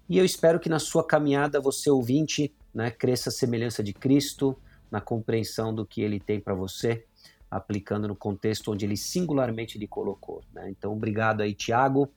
[0.09, 4.57] E eu espero que na sua caminhada você ouvinte, né, cresça a semelhança de Cristo
[4.91, 7.05] na compreensão do que ele tem para você,
[7.51, 10.43] aplicando no contexto onde ele singularmente lhe colocou.
[10.53, 10.71] Né?
[10.71, 12.09] Então, obrigado aí, Tiago,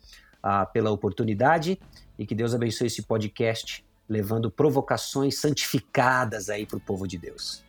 [0.44, 1.80] ah, pela oportunidade
[2.20, 7.64] e que Deus abençoe esse podcast, levando provocações santificadas aí para o povo de Deus.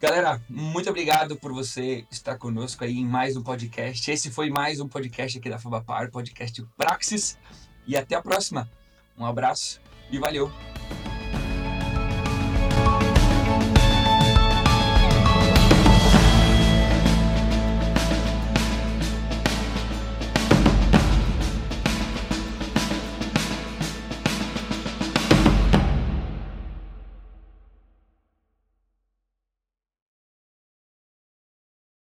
[0.00, 4.10] Galera, muito obrigado por você estar conosco aí em mais um podcast.
[4.10, 7.38] Esse foi mais um podcast aqui da Fabapar, podcast Praxis.
[7.86, 8.70] E até a próxima.
[9.16, 9.80] Um abraço
[10.10, 10.50] e valeu!